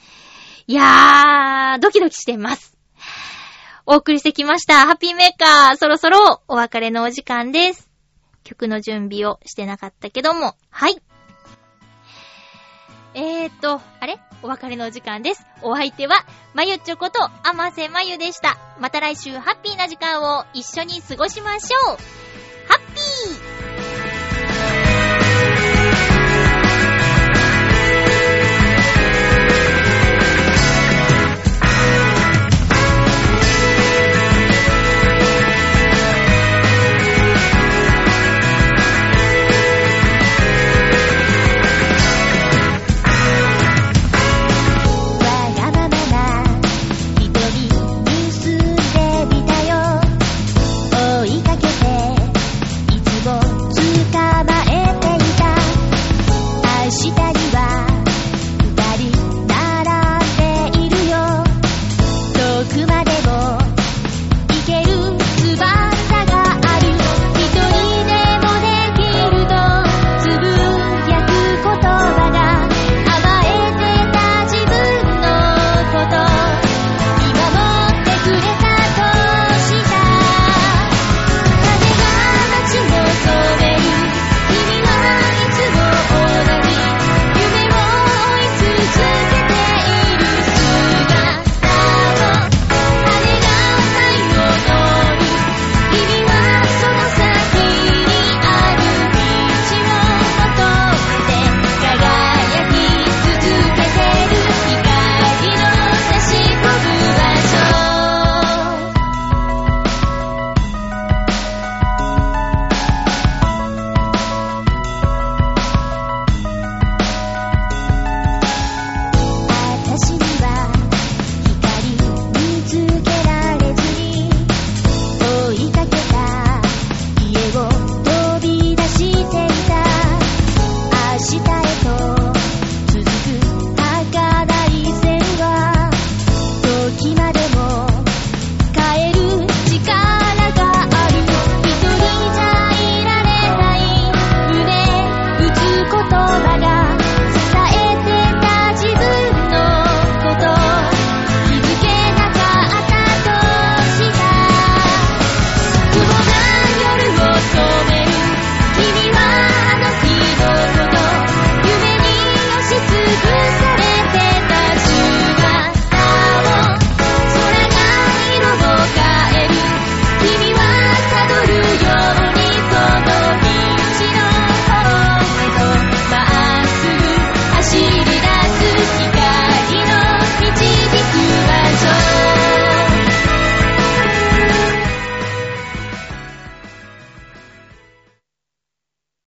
[0.66, 2.76] いやー、ドキドキしてます。
[3.84, 4.86] お送りしてきました。
[4.86, 7.88] ハッピーメーカー、そろそろお別れのお時間です。
[8.44, 11.02] 曲の準備をしてなかったけども、はい。
[13.14, 14.20] えーと、あれ？
[14.42, 15.44] お別れのお時間です。
[15.62, 16.24] お相手は、
[16.54, 18.56] まゆちょこと、あませまゆでした。
[18.78, 21.96] また来週、ハッピーな時間を一緒に過ごしましょう。
[22.68, 25.51] ハッピー